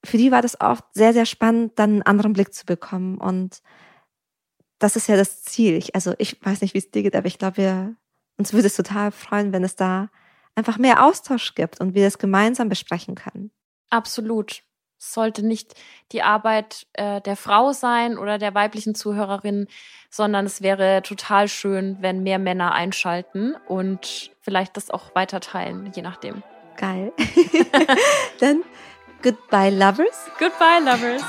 [0.04, 3.18] für die war das oft sehr, sehr spannend, dann einen anderen Blick zu bekommen.
[3.18, 3.62] Und
[4.80, 5.76] das ist ja das Ziel.
[5.76, 7.96] Ich, also ich weiß nicht, wie es dir geht, aber ich glaube, wir
[8.38, 10.10] uns würde es total freuen, wenn es da
[10.56, 13.52] einfach mehr Austausch gibt und wir das gemeinsam besprechen können.
[13.90, 14.64] Absolut.
[14.98, 15.76] Es sollte nicht
[16.12, 19.68] die Arbeit äh, der Frau sein oder der weiblichen Zuhörerin,
[20.10, 25.92] sondern es wäre total schön, wenn mehr Männer einschalten und vielleicht das auch weiter teilen,
[25.94, 26.44] je nachdem.
[26.78, 27.12] Geil.
[28.40, 28.64] Dann
[29.22, 30.30] goodbye, lovers.
[30.40, 31.24] Goodbye, lovers.